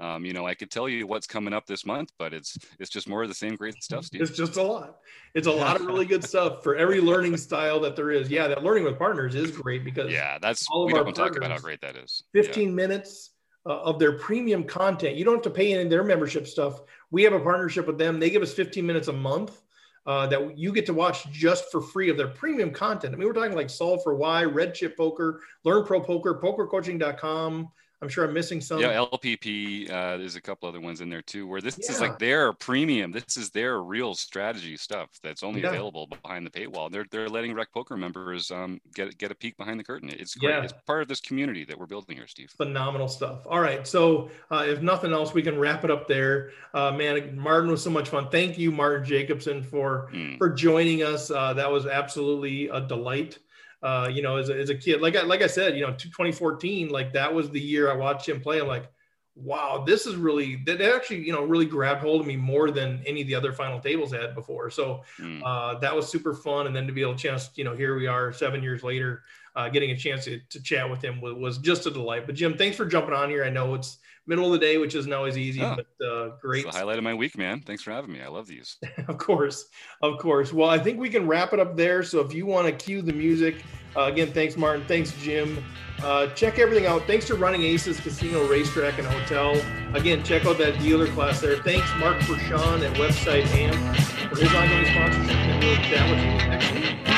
[0.01, 2.91] um, you know, I could tell you what's coming up this month, but it's it's
[2.91, 4.23] just more of the same great stuff, Steve.
[4.23, 4.97] It's just a lot.
[5.35, 8.31] It's a lot of really good stuff for every learning style that there is.
[8.31, 11.51] Yeah, that learning with partners is great because yeah, that's all we don't talk about
[11.51, 12.25] how great that is.
[12.33, 12.75] 15 yeah.
[12.75, 13.31] minutes
[13.67, 15.17] uh, of their premium content.
[15.17, 16.81] You don't have to pay any of their membership stuff.
[17.11, 18.19] We have a partnership with them.
[18.19, 19.61] They give us 15 minutes a month
[20.07, 23.15] uh, that you get to watch just for free of their premium content.
[23.15, 27.69] I mean, we're talking like Solve for Why, Red Chip Poker, Learn Pro Poker, PokerCoaching.com,
[28.03, 28.81] I'm sure I'm missing some.
[28.81, 29.91] Yeah, LPP.
[29.91, 31.91] Uh, there's a couple other ones in there too, where this yeah.
[31.91, 33.13] is like their premium.
[33.13, 35.69] This is their real strategy stuff that's only yeah.
[35.69, 36.91] available behind the paywall.
[36.91, 40.09] They're they're letting Rec Poker members um, get get a peek behind the curtain.
[40.09, 40.51] It's great.
[40.51, 40.63] Yeah.
[40.63, 42.51] It's part of this community that we're building here, Steve.
[42.57, 43.47] Phenomenal stuff.
[43.47, 46.53] All right, so uh, if nothing else, we can wrap it up there.
[46.73, 48.29] Uh, man, Martin was so much fun.
[48.31, 50.39] Thank you, Martin Jacobson, for mm.
[50.39, 51.31] for joining us.
[51.31, 53.39] Uh, that was absolutely a delight
[53.83, 55.93] uh, you know, as a, as a kid, like I, like I said, you know,
[55.93, 58.61] 2014, like that was the year I watched him play.
[58.61, 58.91] I'm like,
[59.35, 63.03] wow, this is really, that actually, you know, really grabbed hold of me more than
[63.07, 64.69] any of the other final tables had before.
[64.71, 65.41] So mm.
[65.45, 66.67] uh, that was super fun.
[66.67, 69.23] And then to be able to chance, you know, here we are seven years later,
[69.57, 72.27] uh, getting a chance to, to chat with him was, was, just a delight.
[72.27, 73.45] But Jim, thanks for jumping on here.
[73.45, 73.99] I know it's
[74.31, 76.65] middle of the day, which isn't always easy, oh, but uh, great.
[76.65, 77.61] the highlight of my week, man.
[77.61, 78.23] Thanks for having me.
[78.23, 78.77] I love these.
[79.09, 79.67] of course,
[80.03, 80.53] of course.
[80.53, 82.03] Well, I think we can wrap it up there.
[82.03, 83.57] So if you want to cue the music,
[83.97, 84.85] uh, again, thanks, Martin.
[84.87, 85.63] Thanks, Jim.
[86.03, 87.03] Uh, check everything out.
[87.07, 89.61] Thanks to Running Aces Casino, Racetrack, and Hotel.
[89.95, 91.57] Again, check out that dealer class there.
[91.57, 93.97] Thanks, Mark for Sean at Website AMP,
[94.31, 95.37] for his ongoing sponsorship.
[95.37, 97.10] And we'll chat with you next week.